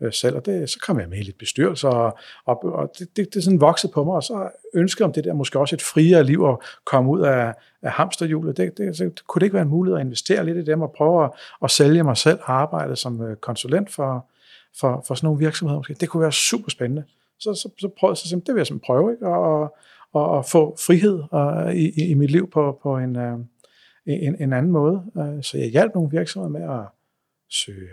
[0.00, 3.16] øh, selv, og det, så kom jeg med i lidt bestyrelser, og, og, og det,
[3.16, 5.82] det, det sådan voksede på mig, og så ønskede om det der måske også et
[5.82, 8.56] friere liv at komme ud af, af hamsterhjulet.
[8.56, 10.92] Det, det, så kunne det ikke være en mulighed at investere lidt i dem og
[10.96, 11.30] prøve at,
[11.62, 14.26] at sælge mig selv og arbejde som øh, konsulent for,
[14.80, 15.78] for, for sådan nogle virksomheder.
[15.78, 15.94] Måske.
[15.94, 17.04] Det kunne være super spændende.
[17.38, 19.26] Så, så, så prøvede jeg, så det vil jeg simpelthen prøve, ikke?
[19.26, 19.74] Og,
[20.12, 23.38] og, og få frihed og, i, i, i mit liv på, på en, øh,
[24.06, 25.02] en, en anden måde.
[25.16, 26.84] Øh, så jeg hjalp nogle virksomheder med at
[27.50, 27.88] søge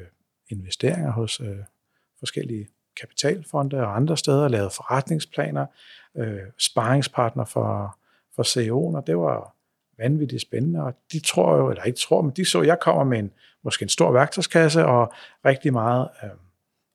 [0.50, 1.42] investeringer hos
[2.23, 2.67] forskellige
[3.01, 5.65] kapitalfonde og andre steder, lavet forretningsplaner,
[6.17, 7.97] øh, sparringspartner for,
[8.36, 9.55] for CEO'en, og det var
[9.97, 13.03] vanvittigt spændende, og de tror jo, eller ikke tror, men de så, at jeg kommer
[13.03, 13.31] med en,
[13.63, 15.13] måske en stor værktøjskasse og
[15.45, 16.29] rigtig meget øh,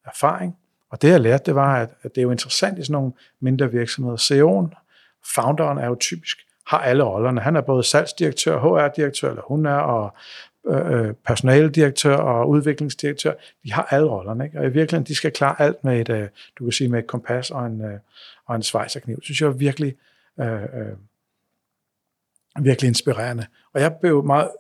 [0.05, 0.57] erfaring.
[0.91, 3.13] Og det jeg lærte, det var, at, at det er jo interessant i sådan nogle
[3.41, 4.17] mindre virksomheder.
[4.17, 4.85] CEO'en,
[5.35, 7.41] founderen er jo typisk, har alle rollerne.
[7.41, 10.15] Han er både salgsdirektør, HR-direktør, eller hun er, og
[10.69, 14.59] Øh, øh, personaledirektør og udviklingsdirektør, de har alle rollerne, ikke?
[14.59, 16.29] og i virkeligheden, de skal klare alt med et, øh,
[16.59, 17.99] du kan sige, med et kompas og en, øh,
[18.47, 19.17] og en svejserkniv.
[19.17, 19.97] Det synes jeg er virkelig,
[20.41, 20.97] øh, øh,
[22.61, 23.47] virkelig inspirerende.
[23.75, 24.51] Og jeg blev meget,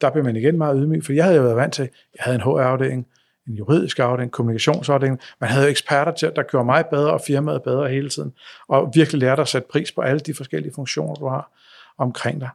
[0.00, 2.34] der blev man igen meget ydmyg, for jeg havde jo været vant til, jeg havde
[2.34, 3.06] en HR-afdeling,
[3.48, 5.20] en juridisk afdeling, en kommunikationsafdeling.
[5.40, 8.32] Man havde eksperter til, der gjorde mig bedre og firmaet bedre hele tiden,
[8.68, 11.50] og virkelig lærte at sætte pris på alle de forskellige funktioner, du har
[11.98, 12.48] omkring dig.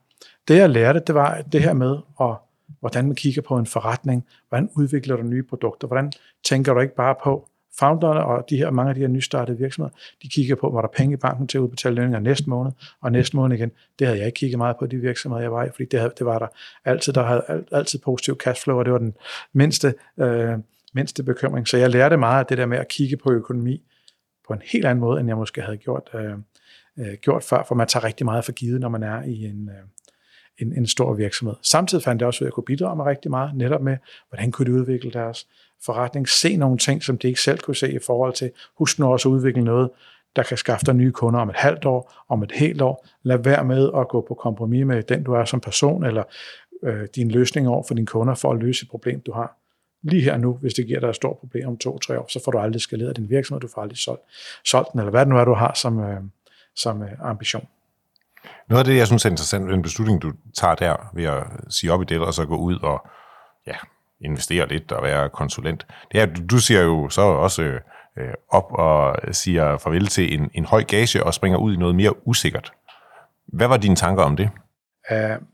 [0.47, 2.36] Det jeg lærte, det var det her med at
[2.79, 6.12] hvordan man kigger på en forretning, hvordan udvikler du nye produkter, hvordan
[6.43, 9.95] tænker du ikke bare på founderne og de her, mange af de her nystartede virksomheder,
[10.23, 13.12] de kigger på, var der penge i banken til at udbetale lønninger næste måned, og
[13.12, 13.71] næste måned igen.
[13.99, 16.13] Det havde jeg ikke kigget meget på, de virksomheder, jeg var i, fordi det, havde,
[16.17, 16.47] det var der
[16.86, 19.13] altid, der havde altid positiv cashflow, og det var den
[19.53, 20.53] mindste, øh,
[20.93, 21.67] mindste bekymring.
[21.67, 23.83] Så jeg lærte meget af det der med at kigge på økonomi
[24.47, 26.33] på en helt anden måde, end jeg måske havde gjort, øh,
[26.99, 29.69] øh, gjort før, for man tager rigtig meget for givet, når man er i en,
[29.69, 29.88] øh,
[30.57, 31.55] en, en stor virksomhed.
[31.61, 33.97] Samtidig fandt jeg også ud af, at jeg kunne bidrage med rigtig meget, netop med,
[34.29, 35.47] hvordan kunne de udvikle deres
[35.85, 39.11] forretning, se nogle ting, som de ikke selv kunne se i forhold til, husk nu
[39.11, 39.89] også at udvikle noget,
[40.35, 43.07] der kan skaffe dig nye kunder om et halvt år, om et helt år.
[43.23, 46.23] Lad være med at gå på kompromis med den, du er som person, eller
[46.83, 49.57] øh, din løsning over for dine kunder for at løse et problem, du har.
[50.03, 52.51] Lige her nu, hvis det giver dig et stort problem om to-tre år, så får
[52.51, 54.21] du aldrig skaleret din virksomhed, du får aldrig solgt,
[54.65, 56.21] solgt den, eller hvad det nu er, du har som, øh,
[56.75, 57.67] som øh, ambition.
[58.69, 61.43] Noget af det, jeg synes er interessant ved den beslutning, du tager der ved at
[61.69, 63.08] sige op i det, og så gå ud og
[63.67, 63.75] ja,
[64.21, 67.63] investere lidt og være konsulent, det er, at du siger jo så også
[68.17, 71.95] øh, op og siger farvel til en, en høj gage og springer ud i noget
[71.95, 72.71] mere usikkert.
[73.47, 74.49] Hvad var dine tanker om det?
[75.12, 75.45] Uh,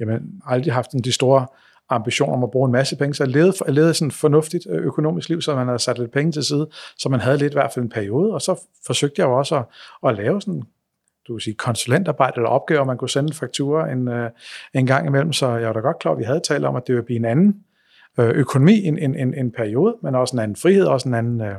[0.00, 1.46] jamen, aldrig haft de store
[1.90, 4.66] ambitioner om at bruge en masse penge, så jeg levede, jeg levede sådan et fornuftigt
[4.70, 6.68] øh, økonomisk liv, så man havde sat lidt penge til side,
[6.98, 9.56] så man havde lidt i hvert fald en periode, og så forsøgte jeg jo også
[9.56, 9.64] at,
[10.08, 10.62] at lave sådan
[11.28, 14.30] du kan sige, konsulentarbejde eller opgaver, man kunne sende en faktura en, øh,
[14.74, 16.86] en gang imellem, så jeg var da godt klar, at vi havde talt om, at
[16.86, 17.64] det ville blive en anden
[18.18, 21.40] øh, økonomi en, en, en, en periode, men også en anden frihed, også en anden,
[21.40, 21.54] øh,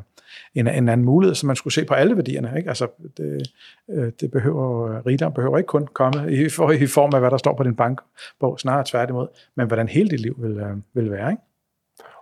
[0.56, 2.54] en, en anden mulighed, så man skulle se på alle værdierne.
[2.58, 2.70] Ikke?
[2.70, 3.52] Altså, det,
[3.90, 7.38] øh, det behøver, rigdom behøver ikke kun komme i, for, i form af, hvad der
[7.38, 11.32] står på din bankbog, snarere tværtimod, men hvordan hele dit liv vil, øh, vil være.
[11.32, 11.42] Ikke?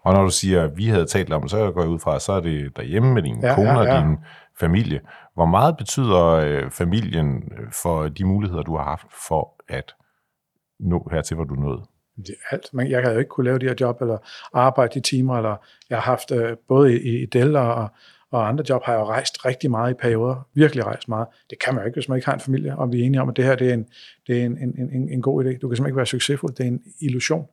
[0.04, 2.32] Og når du siger, at vi havde talt om, så går jeg ud fra, så
[2.32, 4.02] er det derhjemme med din ja, kone og ja, ja.
[4.02, 4.18] din
[4.66, 5.00] familie.
[5.34, 9.96] Hvor meget betyder øh, familien øh, for de muligheder, du har haft for at
[10.80, 11.82] nå hertil, hvor du nåede?
[12.18, 12.74] Det er alt.
[12.74, 14.18] Man, jeg havde jo ikke kunne lave de her job, eller
[14.54, 15.56] arbejde de timer, eller
[15.90, 17.90] jeg har haft øh, både i, i Dell og,
[18.32, 20.48] og andre job, har jeg jo rejst rigtig meget i perioder.
[20.54, 21.28] Virkelig rejst meget.
[21.50, 23.22] Det kan man jo ikke, hvis man ikke har en familie, og vi er enige
[23.22, 23.86] om, at det her det er en,
[24.28, 25.48] det er en, en, en, en god idé.
[25.48, 26.54] Du kan simpelthen ikke være succesfuld.
[26.56, 27.48] Det er en illusion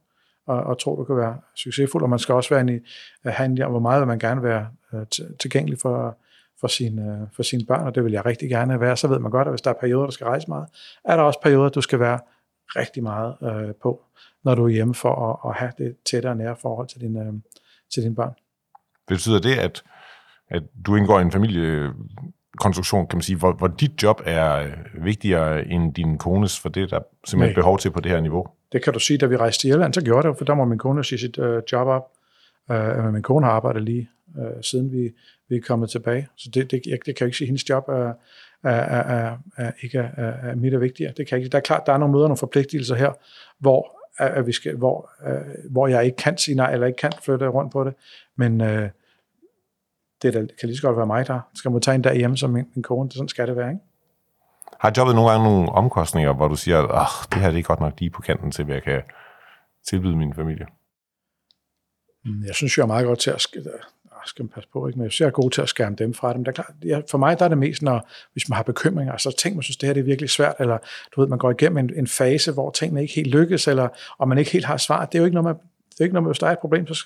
[0.47, 2.81] og, og tro, du kan være succesfuld, og man skal også være en, øh,
[3.25, 5.07] have en hvor meget man gerne være øh,
[5.41, 6.19] tilgængelig for,
[6.61, 8.97] for, sine, for sine børn, og det vil jeg rigtig gerne være.
[8.97, 10.69] Så ved man godt, at hvis der er perioder, der skal rejse meget,
[11.05, 12.19] er der også perioder, du skal være
[12.77, 14.03] rigtig meget øh, på,
[14.45, 17.17] når du er hjemme for at, at have det tættere og nære forhold til, din,
[17.17, 17.33] øh,
[17.95, 18.33] til dine børn.
[19.09, 19.83] Betyder det, at,
[20.49, 25.05] at du indgår i en familiekonstruktion, kan man sige, hvor, hvor dit job er øh,
[25.05, 27.63] vigtigere end din kones, for det der simpelthen Nej.
[27.63, 28.47] behov til på det her niveau?
[28.73, 30.65] Det kan du sige, da vi rejste til Irland, så gjorde det for der må
[30.65, 32.03] min kone sige sit øh, job op.
[32.71, 35.13] Øh, min kone har arbejdet lige øh, siden vi,
[35.49, 36.29] vi er kommet tilbage.
[36.37, 38.13] Så det, det, jeg, det kan jeg ikke sige, at hendes job er,
[38.65, 41.13] er, er, er, ikke er, er mit er vigtigere.
[41.17, 41.51] Det kan ikke.
[41.51, 43.13] Der er klart, der er nogle møder, nogle forpligtelser her,
[43.59, 47.13] hvor, at vi skal, hvor, øh, hvor jeg ikke kan sige nej, eller ikke kan
[47.23, 47.95] flytte rundt på det.
[48.37, 48.89] Men øh,
[50.23, 52.37] det der, kan lige så godt være mig, der skal må tage en dag hjemme
[52.37, 53.13] som min, min kone.
[53.13, 53.83] Sådan skal det være, ikke?
[54.81, 57.81] Har jobbet nogle gange nogle omkostninger, hvor du siger, at det her det er godt
[57.81, 59.03] nok lige på kanten til, hvad jeg kan
[59.89, 60.67] tilbyde min familie?
[62.25, 63.41] Mm, jeg synes, jeg er meget godt til at
[64.29, 64.99] skal man passe på, ikke?
[64.99, 66.45] men jeg synes, jeg er god til at skærme dem fra dem.
[66.45, 69.37] Det er klart, for mig der er det mest, når, hvis man har bekymringer, så
[69.39, 70.79] tænk, man synes, det her det er virkelig svært, eller
[71.17, 73.89] du ved, man går igennem en, en fase, hvor tingene ikke helt lykkes, eller
[74.19, 75.05] og man ikke helt har svar.
[75.05, 75.55] Det er jo ikke noget, man,
[75.91, 77.05] det er ikke noget, hvis der er et problem, så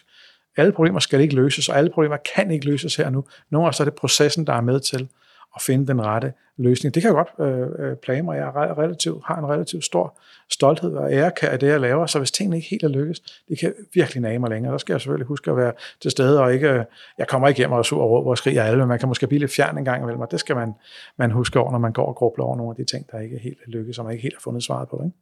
[0.57, 3.25] alle problemer skal ikke løses, og alle problemer kan ikke løses her nu.
[3.51, 5.09] Nogle gange så er det processen, der er med til
[5.57, 6.95] at finde den rette løsning.
[6.95, 8.37] Det kan jeg godt øh, øh, plage mig.
[8.37, 10.19] Jeg er relativt, har en relativt stor
[10.51, 13.59] stolthed og ære af det, jeg laver, så hvis tingene ikke helt er lykkes, det
[13.59, 14.73] kan virkelig nage mig længere.
[14.73, 16.85] Der skal jeg selvfølgelig huske at være til stede, og ikke, øh,
[17.19, 19.27] jeg kommer ikke hjem og sur og råber og skriger alle, men man kan måske
[19.27, 20.75] blive lidt fjern en gang imellem, og det skal man,
[21.17, 23.37] man huske over, når man går og grubler over nogle af de ting, der ikke
[23.37, 25.03] er helt lykkes, og man ikke helt har fundet svaret på.
[25.05, 25.17] Ikke?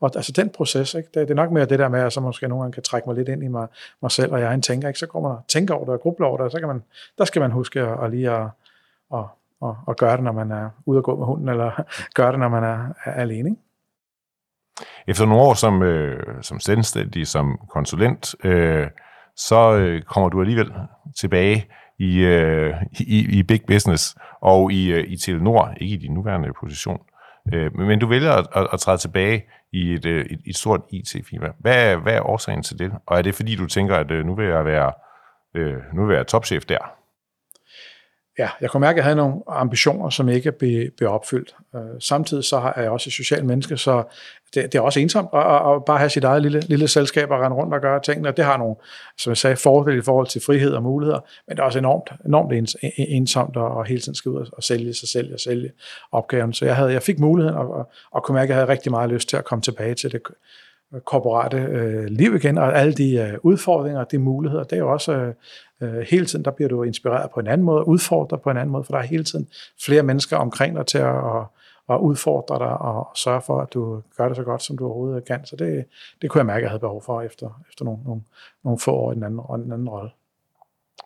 [0.00, 1.08] Og altså den proces, ikke?
[1.14, 3.08] Det, det er nok mere det der med, at så måske nogle gange kan trække
[3.08, 3.66] mig lidt ind i mig,
[4.02, 4.98] mig selv, og jeg er en tænker, ikke?
[4.98, 6.82] så går man og tænker over det og grubler over det, og så kan man,
[7.18, 8.48] der skal man huske at, at lige at,
[9.14, 9.24] at,
[9.60, 11.70] og, og gøre det, når man er ude at gå med hunden, eller
[12.16, 13.50] gøre det, når man er, er alene.
[13.50, 13.62] Ikke?
[15.06, 18.86] Efter nogle år som, øh, som selvstændig, som konsulent, øh,
[19.36, 20.72] så øh, kommer du alligevel
[21.16, 21.66] tilbage
[21.98, 26.52] i, øh, i, i big business og i, øh, i Telenor, ikke i din nuværende
[26.60, 27.00] position.
[27.54, 30.80] Øh, men du vælger at, at, at træde tilbage i et, øh, et, et stort
[30.90, 31.48] IT-firma.
[31.58, 32.92] Hvad, hvad er årsagen til det?
[33.06, 34.92] Og er det fordi, du tænker, at øh, nu vil jeg være,
[35.54, 36.92] øh, nu vil jeg være topchef der?
[38.38, 41.54] Ja, jeg kunne mærke, at jeg havde nogle ambitioner, som ikke blev, blev opfyldt.
[41.74, 44.02] Øh, samtidig så er jeg også et socialt menneske, så
[44.54, 47.30] det, det er også ensomt at, at, at bare have sit eget lille, lille selskab
[47.30, 48.32] og rende rundt og gøre tingene.
[48.36, 48.76] Det har nogle,
[49.18, 52.10] som jeg sagde, fordele i forhold til frihed og muligheder, men det er også enormt,
[52.26, 55.72] enormt ens, ensomt at, at hele tiden skal ud og sælge sig selv og sælge
[56.12, 56.52] opgaven.
[56.52, 58.92] Så jeg, havde, jeg fik muligheden og, og, og kunne mærke, at jeg havde rigtig
[58.92, 60.22] meget lyst til at komme tilbage til det
[61.04, 64.92] korporate øh, liv igen, og alle de øh, udfordringer og de muligheder, det er jo
[64.92, 65.34] også øh,
[65.80, 68.72] øh, hele tiden, der bliver du inspireret på en anden måde, udfordret på en anden
[68.72, 69.48] måde, for der er hele tiden
[69.84, 71.44] flere mennesker omkring dig til at, at,
[71.90, 75.24] at udfordre dig og sørge for, at du gør det så godt, som du overhovedet
[75.24, 75.44] kan.
[75.44, 75.84] Så det,
[76.22, 78.22] det kunne jeg mærke, at jeg havde behov for efter, efter nogle, nogle,
[78.64, 80.10] nogle få år i den anden, den anden rolle.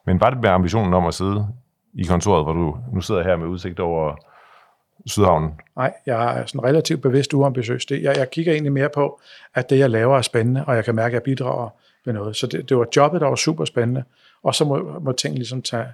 [0.07, 1.47] Men var det med ambitionen om at sidde
[1.95, 4.17] i kontoret, hvor du nu sidder her med udsigt over
[5.07, 5.51] Sydhavnen?
[5.77, 7.87] Nej, jeg er sådan relativt bevidst uambitiøs.
[7.87, 9.21] Det, jeg, jeg kigger egentlig mere på,
[9.55, 11.69] at det, jeg laver, er spændende, og jeg kan mærke, at jeg bidrager
[12.05, 12.37] med noget.
[12.37, 14.05] Så det, det var jobbet, der var super spændende,
[14.43, 15.87] og så må, må ting ligesom tage,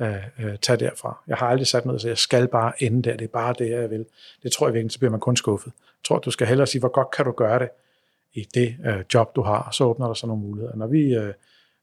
[0.00, 1.22] øh, øh tage derfra.
[1.26, 3.70] Jeg har aldrig sat noget, så jeg skal bare ende der, det er bare det,
[3.70, 4.06] jeg vil.
[4.42, 5.72] Det tror jeg virkelig, så bliver man kun skuffet.
[5.76, 7.68] Jeg tror, du skal hellere sige, hvor godt kan du gøre det
[8.34, 10.76] i det øh, job, du har, så åbner der sig nogle muligheder.
[10.76, 11.14] Når vi...
[11.14, 11.32] Øh,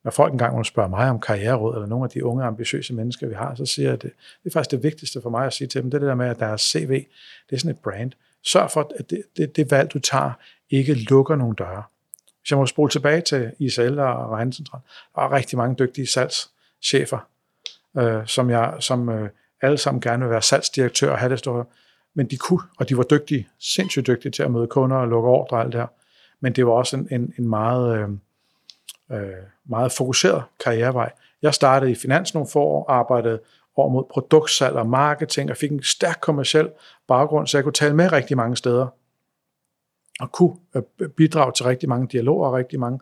[0.04, 3.28] når folk engang må spørge mig om karriereråd, eller nogle af de unge, ambitiøse mennesker,
[3.28, 4.12] vi har, så siger jeg, at det,
[4.44, 6.16] det er faktisk det vigtigste for mig at sige til dem, det er det der
[6.16, 7.06] med, at deres CV,
[7.50, 8.12] det er sådan et brand.
[8.44, 10.32] Sørg for, at det, det, det valg, du tager,
[10.70, 11.84] ikke lukker nogle døre.
[12.42, 14.82] Hvis jeg må spole tilbage til ISL og Regncentral,
[15.16, 17.28] der er rigtig mange dygtige salgschefer,
[17.98, 19.30] øh, som, jeg, som øh,
[19.62, 21.66] alle sammen gerne vil være salgsdirektør og have det store.
[22.14, 25.30] Men de kunne, og de var dygtige, sindssygt dygtige til at møde kunder og lukke
[25.30, 25.88] ordre og alt det her.
[26.40, 28.00] Men det var også en, en, en meget...
[28.00, 28.10] Øh,
[29.12, 29.34] øh,
[29.66, 31.12] meget fokuseret karrierevej.
[31.42, 33.40] Jeg startede i finans nogle få år, arbejdede
[33.76, 36.70] over mod produktsalg og marketing, og fik en stærk kommersiel
[37.08, 38.88] baggrund, så jeg kunne tale med rigtig mange steder,
[40.20, 43.00] og kunne øh, bidrage til rigtig mange dialoger og rigtig mange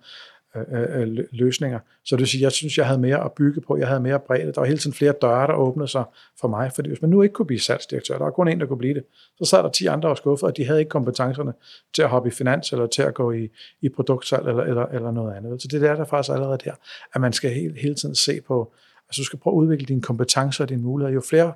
[0.71, 1.79] Øh, løsninger.
[2.05, 4.19] Så det vil sige, jeg synes, jeg havde mere at bygge på, jeg havde mere
[4.19, 4.53] bredde.
[4.53, 6.03] Der var hele tiden flere døre, der åbnede sig
[6.39, 8.65] for mig, fordi hvis man nu ikke kunne blive salgsdirektør, der var kun en, der
[8.65, 9.03] kunne blive det,
[9.37, 11.53] så sad der 10 andre og skuffede, og de havde ikke kompetencerne
[11.95, 13.49] til at hoppe i finans, eller til at gå i,
[13.81, 15.61] i produktsalg, eller, eller, eller noget andet.
[15.61, 16.73] Så det er der faktisk allerede der,
[17.13, 18.73] at man skal hele, hele tiden se på,
[19.09, 21.13] altså du skal prøve at udvikle dine kompetencer og dine muligheder.
[21.13, 21.53] Jo flere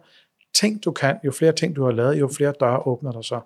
[0.54, 3.40] ting du kan, jo flere ting du har lavet, jo flere døre åbner der så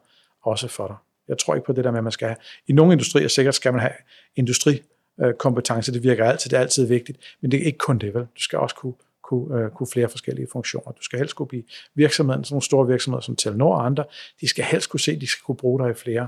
[0.43, 0.95] også for dig.
[1.27, 2.37] Jeg tror ikke på det der med, at man skal have,
[2.67, 3.93] i nogle industrier sikkert skal man have
[4.35, 4.81] industri
[5.21, 5.93] øh, kompetence.
[5.93, 8.21] Det virker altid, det er altid vigtigt, men det er ikke kun det, vel?
[8.21, 8.93] Du skal også kunne,
[9.23, 10.91] kunne, øh, kunne flere forskellige funktioner.
[10.91, 11.63] Du skal helst kunne blive
[11.95, 14.03] virksomheden, sådan nogle store virksomheder som Telenor og andre,
[14.41, 16.27] de skal helst kunne se, de skal kunne bruge dig i flere,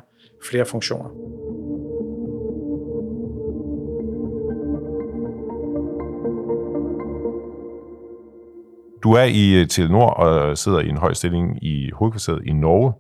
[0.50, 1.10] flere funktioner.
[9.04, 12.54] Du er i øh, Telenor og øh, sidder i en høj stilling i hovedkvarteret i
[12.54, 12.94] Norge,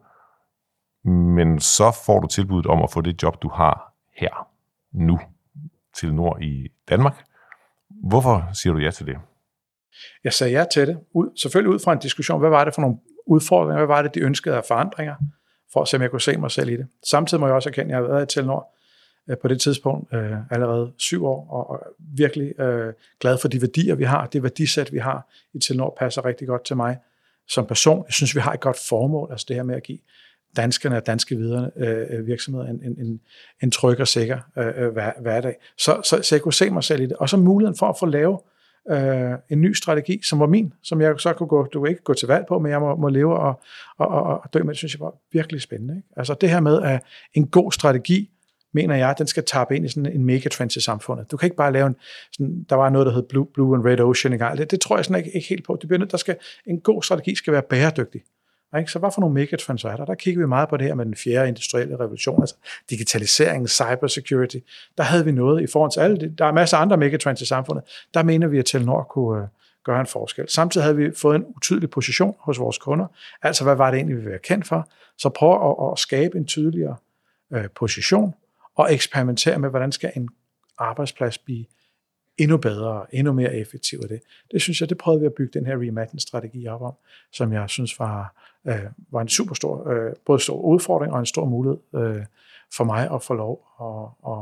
[1.35, 4.47] men så får du tilbuddet om at få det job, du har her
[4.93, 5.19] nu,
[5.97, 7.25] Telenor i Danmark.
[7.89, 9.17] Hvorfor siger du ja til det?
[10.23, 12.81] Jeg sagde ja til det, ud, selvfølgelig ud fra en diskussion, hvad var det for
[12.81, 15.15] nogle udfordringer, hvad var det, de ønskede af forandringer,
[15.73, 16.87] for at se, om jeg kunne se mig selv i det.
[17.09, 18.73] Samtidig må jeg også erkende, at jeg har været i Telenor
[19.29, 23.61] øh, på det tidspunkt øh, allerede syv år, og, og virkelig øh, glad for de
[23.61, 24.27] værdier, vi har.
[24.27, 26.97] Det værdisæt, vi har i Telenor, passer rigtig godt til mig
[27.47, 28.03] som person.
[28.05, 29.99] Jeg synes, vi har et godt formål, altså det her med at give
[30.55, 33.19] danskerne og danske videre øh, virksomheder en, en, en,
[33.63, 35.55] en tryg og sikker øh, øh, hver, hverdag.
[35.77, 37.13] Så, så, så jeg kunne se mig selv i det.
[37.13, 38.39] Og så muligheden for at få lavet
[38.91, 42.13] øh, en ny strategi, som var min, som jeg så kunne gå, du ikke gå
[42.13, 43.61] til valg på, men jeg må, må leve og,
[43.97, 44.69] og, og, og dø med.
[44.69, 45.95] Det synes jeg var virkelig spændende.
[45.95, 46.07] Ikke?
[46.17, 48.29] Altså det her med, at en god strategi,
[48.73, 51.31] mener jeg, den skal tappe ind i sådan en megatrend i samfundet.
[51.31, 51.95] Du kan ikke bare lave en,
[52.31, 54.57] sådan, der var noget, der hed Blue, Blue and Red Ocean i gang.
[54.57, 55.77] Det, det tror jeg sådan ikke, ikke helt på.
[55.81, 56.35] Det bliver nødt, der skal,
[56.65, 58.21] en god strategi skal være bæredygtig.
[58.77, 58.91] Ikke?
[58.91, 60.05] Så hvad for nogle megatrends er der?
[60.05, 62.55] Der kigger vi meget på det her med den fjerde industrielle revolution, altså
[62.89, 64.57] digitalisering, cybersecurity.
[64.97, 66.37] Der havde vi noget i forhold til alle det.
[66.37, 67.83] Der er masser af andre megatrends i samfundet.
[68.13, 69.47] Der mener vi, at Telenor kunne øh,
[69.83, 70.49] gøre en forskel.
[70.49, 73.05] Samtidig havde vi fået en utydelig position hos vores kunder.
[73.41, 74.89] Altså, hvad var det egentlig, vi ville være kendt for?
[75.17, 76.95] Så prøv at, at skabe en tydeligere
[77.53, 78.33] øh, position
[78.75, 80.29] og eksperimentere med, hvordan skal en
[80.77, 81.65] arbejdsplads blive
[82.37, 84.21] endnu bedre, endnu mere effektiv af det.
[84.51, 86.93] Det synes jeg, det prøvede vi at bygge den her reimagining-strategi op om,
[87.31, 88.35] som jeg synes var,
[88.67, 92.25] øh, var en super stor, øh, både stor udfordring og en stor mulighed øh,
[92.77, 94.39] for mig at få lov at, at,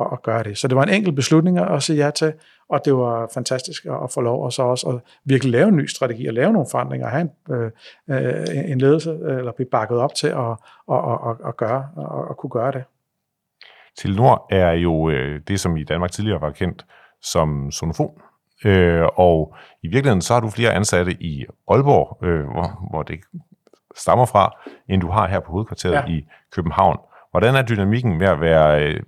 [0.00, 0.58] at, at gøre det.
[0.58, 2.32] Så det var en enkelt beslutning at sige ja til,
[2.68, 5.86] og det var fantastisk at, få lov, og så også at virkelig lave en ny
[5.86, 7.70] strategi, og lave nogle forandringer, og have en, øh,
[8.08, 10.50] øh en ledelse, øh, eller blive bakket op til at,
[10.90, 12.84] at, at, at, at gøre, at, at kunne gøre det.
[13.98, 16.86] Telenor er jo øh, det, som i Danmark tidligere var kendt
[17.22, 18.20] som sonofon.
[18.64, 23.20] Øh, og i virkeligheden så har du flere ansatte i Aalborg, øh, hvor, hvor det
[23.96, 24.56] stammer fra,
[24.88, 26.06] end du har her på hovedkvarteret ja.
[26.06, 26.98] i København.
[27.30, 29.00] Hvordan er dynamikken med at være øh,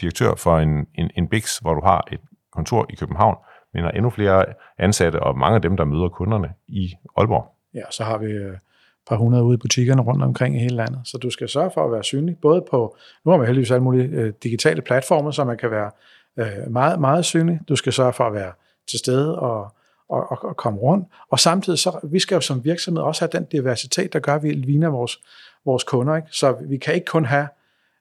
[0.00, 2.20] direktør for en, en, en BIX, hvor du har et
[2.52, 3.36] kontor i København,
[3.74, 4.44] men har endnu flere
[4.78, 7.54] ansatte, og mange af dem, der møder kunderne i Aalborg?
[7.74, 8.60] Ja, så har vi øh, et
[9.08, 11.00] par hundrede ude i butikkerne rundt omkring i hele landet.
[11.04, 13.84] Så du skal sørge for at være synlig, både på, nu har vi heldigvis alle
[13.84, 15.90] mulige øh, digitale platforme, så man kan være
[16.36, 17.60] øh, meget, meget synlig.
[17.68, 18.52] Du skal sørge for at være
[18.90, 19.72] til stede og,
[20.08, 21.08] og, og, og komme rundt.
[21.30, 24.42] Og samtidig, så vi skal jo som virksomhed også have den diversitet, der gør, at
[24.42, 25.18] vi ligner vores,
[25.64, 26.16] vores kunder.
[26.16, 26.28] Ikke?
[26.30, 27.48] Så vi kan ikke kun have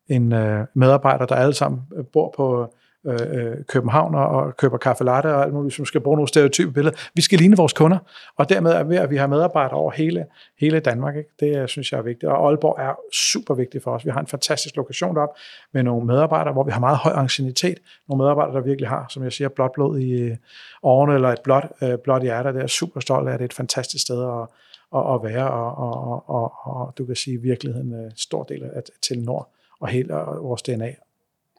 [0.08, 1.82] en øh, medarbejder, der alle sammen
[2.14, 2.74] bor på
[3.08, 6.72] Øh, øh København og køber kaffe latte og alt muligt, som skal bruge nogle stereotype
[6.72, 6.98] billeder.
[7.16, 7.98] Vi skal ligne vores kunder,
[8.38, 10.26] og dermed er vi, at vi har medarbejdere over hele,
[10.60, 11.16] hele Danmark.
[11.16, 11.30] Ikke?
[11.40, 14.06] Det synes jeg er vigtigt, og Aalborg er super vigtigt for os.
[14.06, 15.30] Vi har en fantastisk lokation derop
[15.74, 17.78] med nogle medarbejdere, hvor vi har meget høj angstinitet.
[18.08, 20.38] Nogle medarbejdere, der virkelig har, som jeg siger, blåt blod i øh,
[20.84, 22.54] årene, eller et blåt, øh, blåt hjerte.
[22.54, 24.48] Det er super stolt af, det er et fantastisk sted at,
[24.96, 28.64] at, at være, og, og, og, og, du kan sige, i virkeligheden en stor del
[28.64, 29.50] af til Nord
[29.82, 30.94] og hele vores DNA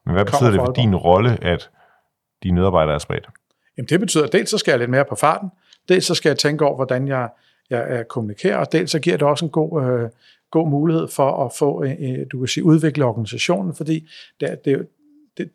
[0.07, 1.71] men hvad betyder det for din rolle, at
[2.43, 3.29] dine medarbejdere er spredt?
[3.77, 5.49] Jamen det betyder, at dels så skal jeg lidt mere på farten,
[5.89, 7.29] dels så skal jeg tænke over, hvordan jeg,
[7.71, 10.09] jeg, jeg kommunikerer, og dels så giver det også en god, øh,
[10.51, 14.09] god mulighed for at få, øh, du kan sige, udvikle organisationen, fordi
[14.41, 14.87] det, det,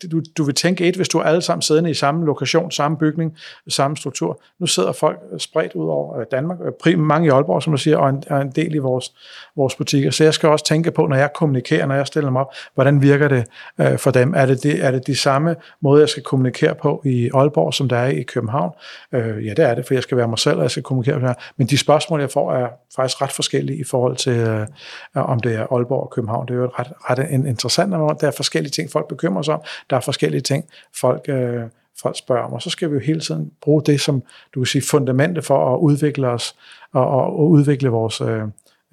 [0.02, 2.72] det, du, du vil tænke et, hvis du er alle sammen siddende i samme lokation,
[2.72, 4.42] samme bygning, samme struktur.
[4.60, 7.74] Nu sidder folk øh, spredt ud over øh, Danmark, øh, prim, mange i Aalborg, som
[7.74, 9.14] du siger, og en, og en del i vores,
[9.56, 10.12] vores butikker.
[10.12, 13.02] Så jeg skal også tænke på, når jeg kommunikerer, når jeg stiller dem op, hvordan
[13.02, 13.46] virker det
[13.82, 14.34] øh, for dem?
[14.36, 17.90] Er det, det, er det de samme måde, jeg skal kommunikere på i Aalborg, som
[17.90, 18.72] der er i København?
[19.12, 21.20] Øh, ja, det er det, for jeg skal være mig selv, og jeg skal kommunikere
[21.20, 21.34] med.
[21.58, 24.68] Men de spørgsmål, jeg får, er faktisk ret forskellige i forhold til, øh,
[25.14, 26.48] om det er Aalborg og København.
[26.48, 29.62] Det er jo ret, ret interessant, når der er forskellige ting, folk bekymrer sig om.
[29.90, 30.66] Der er forskellige ting,
[31.00, 31.64] folk, øh,
[32.02, 34.24] folk spørger om, og så skal vi jo hele tiden bruge det som,
[34.56, 36.56] du kan sige, fundamentet for at udvikle os
[36.94, 38.42] og, og, og udvikle vores øh,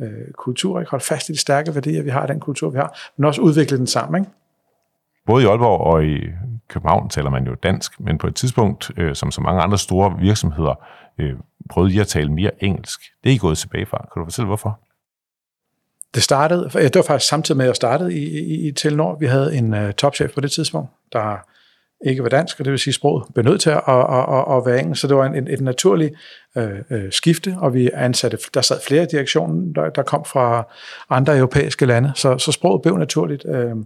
[0.00, 0.90] øh, kultur, ikke?
[0.90, 3.78] holde fast i de stærke værdier, vi har, den kultur, vi har, men også udvikle
[3.78, 4.22] den sammen.
[4.22, 4.32] Ikke?
[5.26, 6.18] Både i Aalborg og i
[6.68, 10.18] København taler man jo dansk, men på et tidspunkt, øh, som så mange andre store
[10.18, 10.74] virksomheder,
[11.18, 11.34] øh,
[11.70, 13.00] prøvede I at tale mere engelsk.
[13.24, 14.08] Det er I gået tilbage fra.
[14.12, 14.80] Kan du fortælle, hvorfor?
[16.14, 19.16] Det startede, det var faktisk samtidig med, at jeg startede i, i, i Telenor.
[19.18, 21.36] Vi havde en uh, topchef på det tidspunkt, der
[22.06, 24.66] ikke var dansk, og det vil sige, sproget blev nødt til at, at, at, at
[24.66, 25.00] være engelsk.
[25.00, 26.14] Så det var en, et, et naturligt
[26.56, 30.68] øh, øh, skifte, og vi ansatte, der sad flere i direktionen, der, der kom fra
[31.10, 33.76] andre europæiske lande, så, så sproget blev naturligt øh,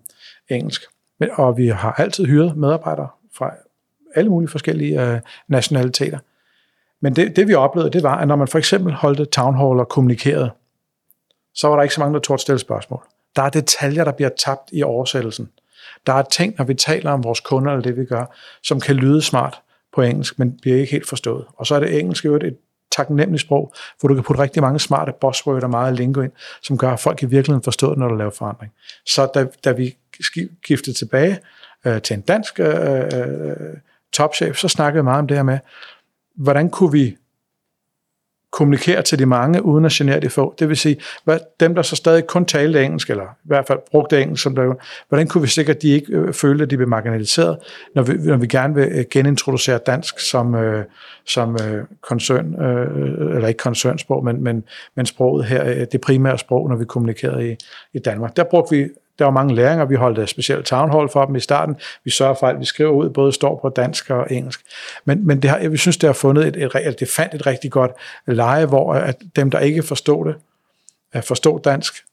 [0.48, 0.82] engelsk.
[1.20, 3.50] Men, og vi har altid hyret medarbejdere fra
[4.14, 6.18] alle mulige forskellige øh, nationaliteter.
[7.02, 9.80] Men det, det vi oplevede, det var, at når man for eksempel holdte town hall
[9.80, 10.50] og kommunikerede,
[11.56, 13.02] så var der ikke så mange, der tog stille spørgsmål.
[13.36, 15.48] Der er detaljer, der bliver tabt i oversættelsen.
[16.06, 18.96] Der er ting, når vi taler om vores kunder eller det, vi gør, som kan
[18.96, 19.60] lyde smart
[19.94, 21.44] på engelsk, men bliver ikke helt forstået.
[21.56, 22.56] Og så er det engelsk jo et
[22.96, 26.32] taknemmeligt sprog, hvor du kan putte rigtig mange smarte buzzwords og meget lingo ind,
[26.62, 28.72] som gør, at folk i virkeligheden forstår det, når du laver forandring.
[29.06, 31.38] Så da, da vi skiftede tilbage
[31.86, 33.56] øh, til en dansk øh, øh,
[34.12, 35.58] topchef, så snakkede vi meget om det her med,
[36.36, 37.16] hvordan kunne vi
[38.52, 40.54] kommunikere til de mange, uden at genere de få.
[40.58, 43.78] Det vil sige, hvad, dem, der så stadig kun talte engelsk, eller i hvert fald
[43.90, 44.74] brugte engelsk, som der,
[45.08, 47.58] hvordan kunne vi sikre, at de ikke øh, følte, at de blev marginaliseret,
[47.94, 50.84] når vi, når vi gerne vil øh, genintroducere dansk som, øh,
[51.26, 56.00] som øh, koncern, øh, øh eller ikke koncernsprog, men, men, men sproget her, øh, det
[56.00, 57.56] primære sprog, når vi kommunikerede i,
[57.92, 58.36] i Danmark.
[58.36, 58.88] Der brugte vi
[59.18, 59.84] der var mange læringer.
[59.84, 61.76] Vi holdt et specielt town hall for dem i starten.
[62.04, 64.60] Vi sørger for, at vi skriver ud, både står på dansk og engelsk.
[65.04, 67.46] Men, men det har, jeg synes, det har fundet et, et, et, det fandt et
[67.46, 67.90] rigtig godt
[68.26, 70.40] leje, hvor øh, at dem, der ikke forstod det, øh,
[71.12, 72.04] at forstå dansk,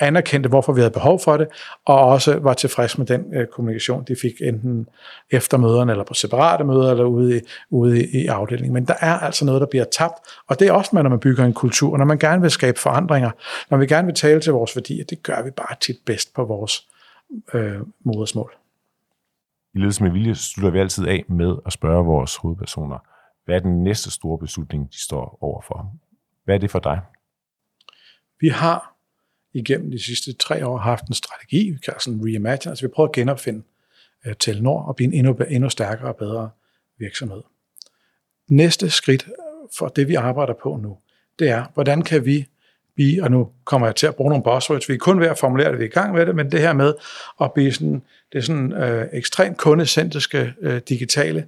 [0.00, 1.48] anerkendte, hvorfor vi havde behov for det,
[1.84, 4.88] og også var tilfreds med den øh, kommunikation, de fik enten
[5.30, 7.40] efter møderne, eller på separate møder, eller ude i,
[7.70, 8.74] ude i, i afdelingen.
[8.74, 10.14] Men der er altså noget, der bliver tabt,
[10.48, 13.30] og det er også, når man bygger en kultur, når man gerne vil skabe forandringer,
[13.70, 16.44] når vi gerne vil tale til vores værdier, det gør vi bare tit bedst på
[16.44, 16.86] vores
[17.54, 18.52] øh, modersmål.
[19.74, 22.98] I ledelse med vilje slutter vi altid af med at spørge vores hovedpersoner,
[23.44, 25.92] hvad er den næste store beslutning, de står overfor?
[26.44, 27.00] Hvad er det for dig?
[28.40, 28.95] Vi har
[29.58, 33.08] igennem de sidste tre år haft en strategi, vi kalder sådan reimagine, altså vi prøver
[33.08, 33.62] at genopfinde
[34.26, 36.50] uh, Telenor og blive en endnu, endnu stærkere og bedre
[36.98, 37.42] virksomhed.
[38.48, 39.28] Næste skridt
[39.78, 40.96] for det, vi arbejder på nu,
[41.38, 42.46] det er, hvordan kan vi
[42.94, 45.38] blive, og nu kommer jeg til at bruge nogle buzzwords, vi er kun ved at
[45.38, 46.94] formulere det, vi er i gang med det, men det her med
[47.40, 48.02] at blive sådan,
[48.32, 51.46] det er sådan øh, ekstremt kundecentriske øh, digitale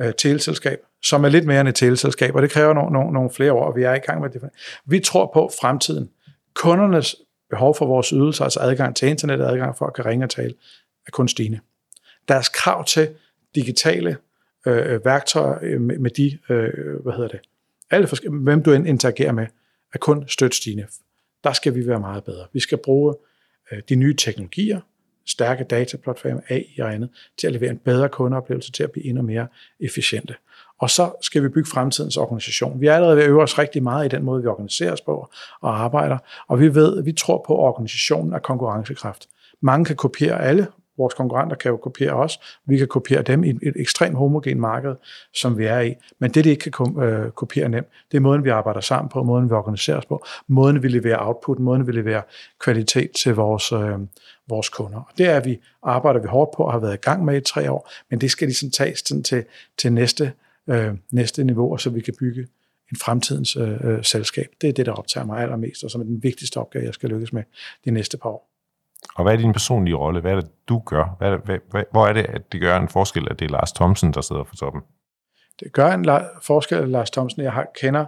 [0.00, 3.30] øh, teleselskab, som er lidt mere end et teleselskab, og det kræver nogle, nogle, nogle
[3.30, 4.42] flere år, og vi er i gang med det.
[4.86, 6.10] Vi tror på fremtiden.
[6.54, 7.16] Kundernes
[7.54, 10.54] behov for vores ydelser, altså adgang til internet, adgang for at kan ringe og tale,
[11.06, 11.60] er kun stigende.
[12.28, 13.08] Deres krav til
[13.54, 14.16] digitale
[14.66, 17.40] øh, værktøjer øh, med, med de, øh, hvad hedder det,
[17.90, 19.46] alle hvem du interagerer med,
[19.94, 20.86] er kun stødt stigende.
[21.44, 22.46] Der skal vi være meget bedre.
[22.52, 23.14] Vi skal bruge
[23.72, 24.80] øh, de nye teknologier,
[25.26, 29.22] stærke dataplatforme, AI og andet, til at levere en bedre kundeoplevelse, til at blive endnu
[29.22, 29.46] mere
[29.80, 30.34] efficiente.
[30.84, 32.80] Og så skal vi bygge fremtidens organisation.
[32.80, 35.00] Vi er allerede ved at øve os rigtig meget i den måde, vi organiserer os
[35.00, 35.28] på
[35.60, 36.18] og arbejder,
[36.48, 39.28] og vi ved, vi tror på, at organisationen er konkurrencekraft.
[39.60, 40.66] Mange kan kopiere alle,
[40.98, 44.94] vores konkurrenter kan jo kopiere os, vi kan kopiere dem i et ekstremt homogen marked,
[45.34, 45.94] som vi er i.
[46.18, 49.22] Men det, de ikke kan øh, kopiere nemt, det er måden, vi arbejder sammen på,
[49.22, 52.22] måden, vi organiserer os på, måden, vi leverer output, måden, vi leverer
[52.60, 53.98] kvalitet til vores, øh,
[54.48, 54.98] vores kunder.
[54.98, 57.40] Og det er vi, arbejder vi hårdt på og har været i gang med i
[57.40, 59.44] tre år, men det skal ligesom tages til,
[59.78, 60.32] til næste
[60.68, 62.46] øh, næste niveau, så vi kan bygge
[62.92, 64.46] en fremtidens øh, øh, selskab.
[64.60, 67.08] Det er det, der optager mig allermest, og som er den vigtigste opgave, jeg skal
[67.08, 67.42] lykkes med
[67.84, 68.50] de næste par år.
[69.14, 70.20] Og hvad er din personlige rolle?
[70.20, 71.16] Hvad er det, du gør?
[71.18, 73.50] Hvad er det, hvad, hvor er det, at det gør en forskel, at det er
[73.50, 74.82] Lars Thomsen, der sidder for toppen?
[75.60, 78.06] Det gør en la- forskel, at Lars Thomsen, jeg har, kender,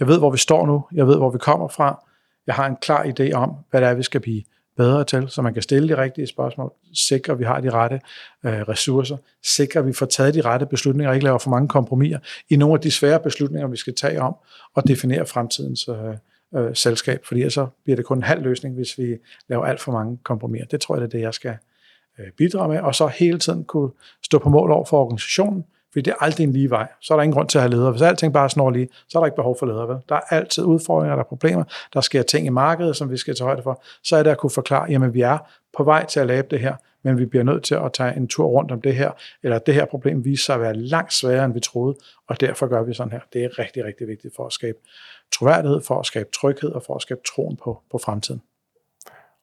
[0.00, 2.04] jeg ved, hvor vi står nu, jeg ved, hvor vi kommer fra,
[2.46, 4.42] jeg har en klar idé om, hvad det er, vi skal blive
[4.76, 8.00] bedre til, så man kan stille de rigtige spørgsmål, sikre, at vi har de rette
[8.44, 11.68] øh, ressourcer, sikre, at vi får taget de rette beslutninger, og ikke laver for mange
[11.68, 12.18] kompromiser
[12.50, 14.36] i nogle af de svære beslutninger, vi skal tage om,
[14.74, 18.98] og definere fremtidens øh, øh, selskab, fordi så bliver det kun en halv løsning, hvis
[18.98, 19.16] vi
[19.48, 20.66] laver alt for mange kompromiser.
[20.66, 21.56] Det tror jeg, det er det, jeg skal
[22.18, 23.90] øh, bidrage med, og så hele tiden kunne
[24.22, 26.88] stå på mål over for organisationen, fordi det er aldrig en lige vej.
[27.00, 27.90] Så er der ingen grund til at have ledere.
[27.90, 29.88] Hvis alting bare snor lige, så er der ikke behov for ledere.
[29.88, 29.96] Vel?
[30.08, 31.64] Der er altid udfordringer, der er problemer.
[31.94, 33.82] Der sker ting i markedet, som vi skal tage højde for.
[34.04, 35.38] Så er det at kunne forklare, jamen vi er
[35.76, 38.28] på vej til at lave det her, men vi bliver nødt til at tage en
[38.28, 39.10] tur rundt om det her,
[39.42, 41.96] eller det her problem viser sig at være langt sværere, end vi troede,
[42.28, 43.20] og derfor gør vi sådan her.
[43.32, 44.78] Det er rigtig, rigtig vigtigt for at skabe
[45.32, 48.42] troværdighed, for at skabe tryghed og for at skabe troen på, på fremtiden.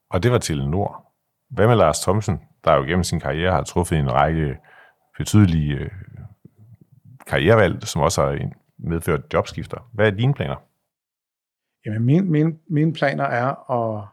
[0.10, 1.06] Og det var til Nord.
[1.50, 4.58] Hvad med Lars Thomsen, der jo gennem sin karriere har truffet en række
[5.18, 5.90] betydelige øh,
[7.30, 9.90] karrierevalg, som også har medført jobskifter.
[9.94, 10.56] Hvad er dine planer?
[11.86, 14.08] Jamen, mine, mine, mine planer er at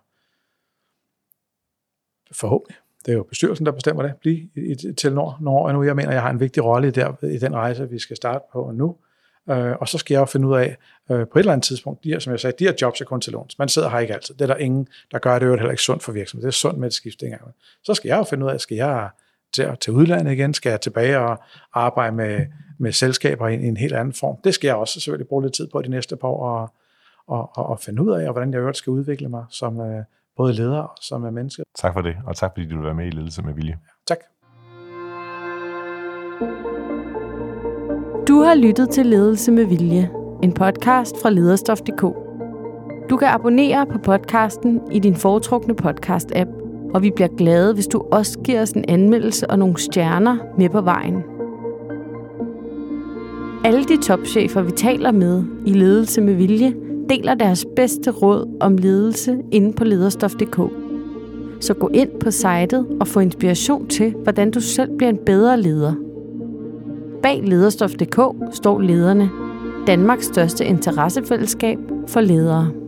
[2.33, 5.83] forhåbentlig, det er jo bestyrelsen, der bestemmer det, blive i, i Telenor nogle år endnu.
[5.83, 8.71] Jeg mener, jeg har en vigtig rolle der, i den rejse, vi skal starte på
[8.75, 8.97] nu.
[9.51, 10.77] Øh, og så skal jeg jo finde ud af,
[11.11, 13.05] øh, på et eller andet tidspunkt, de her, som jeg sagde, de her jobs er
[13.05, 13.59] kun til låns.
[13.59, 14.35] Man sidder her ikke altid.
[14.35, 16.47] Det er der ingen, der gør det jo heller ikke sundt for virksomheden.
[16.47, 17.23] Det er sundt med et skift
[17.85, 19.11] Så skal jeg jo finde ud af, skal jeg
[19.55, 20.55] til, til udlandet igen?
[20.55, 21.39] Skal jeg tilbage og
[21.75, 22.47] arbejde med,
[22.79, 24.37] med selskaber i, i en helt anden form?
[24.45, 26.71] Det skal jeg også selvfølgelig bruge lidt tid på de næste par år og,
[27.27, 30.05] og, og, og finde ud af, og hvordan jeg øvrigt skal udvikle mig som øh,
[30.37, 31.63] både leder og som er menneske.
[31.79, 33.79] Tak for det, og tak fordi du vil være med i Ledelse med Vilje.
[34.07, 34.19] Tak.
[38.29, 40.11] Du har lyttet til Ledelse med Vilje,
[40.43, 42.03] en podcast fra lederstof.dk.
[43.11, 46.56] Du kan abonnere på podcasten i din foretrukne podcast-app,
[46.97, 50.69] og vi bliver glade, hvis du også giver os en anmeldelse og nogle stjerner med
[50.69, 51.23] på vejen.
[53.65, 56.75] Alle de topchefer, vi taler med i Ledelse med Vilje,
[57.09, 60.61] deler deres bedste råd om ledelse inde på lederstof.dk.
[61.61, 65.61] Så gå ind på sitet og få inspiration til, hvordan du selv bliver en bedre
[65.61, 65.95] leder.
[67.23, 68.21] Bag lederstof.dk
[68.53, 69.31] står lederne,
[69.87, 72.86] Danmarks største interessefællesskab for ledere.